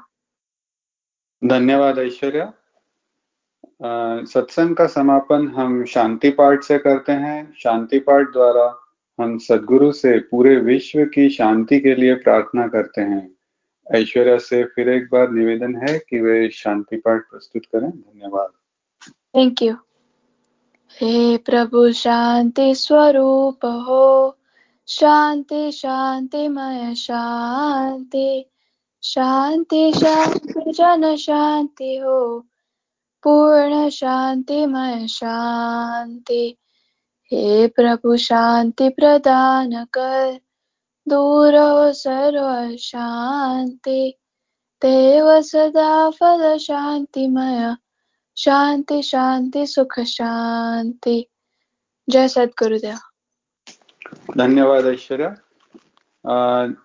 [1.46, 2.54] धन्यवाद ऐश्वर्या।
[4.26, 8.80] सत्संग का समापन हम शांति पाठ से करते हैं। शांति पाठ द्वारा
[9.22, 13.37] हम सदगुरु से पूरे विश्व की शांति के लिए प्रार्थना करते हैं।
[13.96, 18.50] ऐश्वर्या से फिर एक बार निवेदन है कि वे शांति पाठ प्रस्तुत करें। धन्यवाद।
[19.10, 19.74] थैंक यू
[21.02, 24.38] हे प्रभु, शांति स्वरूप हो।
[24.88, 28.50] शांति शांतिमय शांति।
[29.04, 32.40] शांति शांति, जन शांति हो।
[33.24, 36.58] पूर्ण शांतिमय शांति।
[37.32, 40.40] हे प्रभु, शांति प्रदान कर।
[41.08, 41.54] दूर
[41.94, 44.14] सर्व शांति
[44.82, 47.76] देव सदा फल शांतिमय
[48.38, 51.26] शांति शांति सुख शांति
[52.08, 52.98] जय सतगुरुदेव
[54.38, 55.36] धन्यवाद ऐश्वर्या।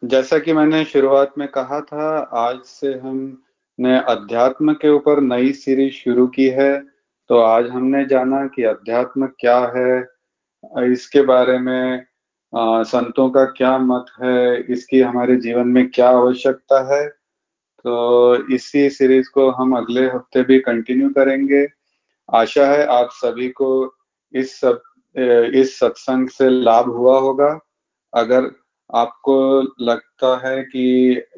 [0.05, 5.95] जैसा कि मैंने शुरुआत में कहा था, आज से हमने अध्यात्म के ऊपर नई सीरीज़
[5.95, 6.79] शुरू की है
[7.31, 10.01] तो आज हमने जाना कि अध्यात्म क्या है,
[10.93, 12.05] इसके बारे में
[12.53, 14.61] संतों का क्या मत है?
[14.73, 17.07] इसकी हमारे जीवन में क्या आवश्यकता है?
[17.09, 21.67] तो इसी सीरीज़ को हम अगले हफ़्ते भी कंटिन्यू करेंगे।
[22.29, 23.71] आशा है आप सभी को
[24.35, 24.83] इस सब
[25.55, 27.49] इस सत्संग से लाभ हुआ होगा।
[28.13, 28.51] अगर
[28.91, 29.37] आपको
[29.81, 30.85] लगता है कि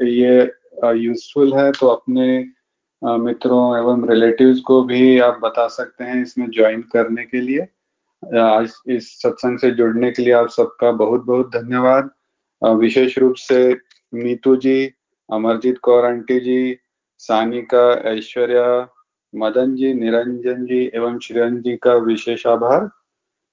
[0.03, 0.37] ये
[0.97, 2.27] यूजफुल है तो अपने
[3.03, 7.67] मित्रों एवं रिलेटिव्स को भी आप बता सकते हैं इसमें ज्वाइन करने के लिए।
[8.89, 12.11] इस सत्संग से जुड़ने के लिए आप सबका बहुत बहुत धन्यवाद
[12.65, 13.79] विशेष रूप से
[14.15, 14.93] मीतू जी,
[15.33, 16.79] अमरजीत कौर आंटी जी,
[17.19, 18.89] सानिका, ऐश्वर्या,
[19.37, 22.91] मदन जी, निरंजन जी एवं श्रीरन जी का विशेष आभार।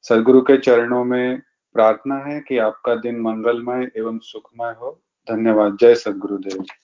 [0.01, 1.41] सदगुरु के चरणों में
[1.73, 6.65] प्रार्थना है कि आपका दिन मंगलमय एवं सुखमय हो। धन्यवाद। जय सदगुरुदेव।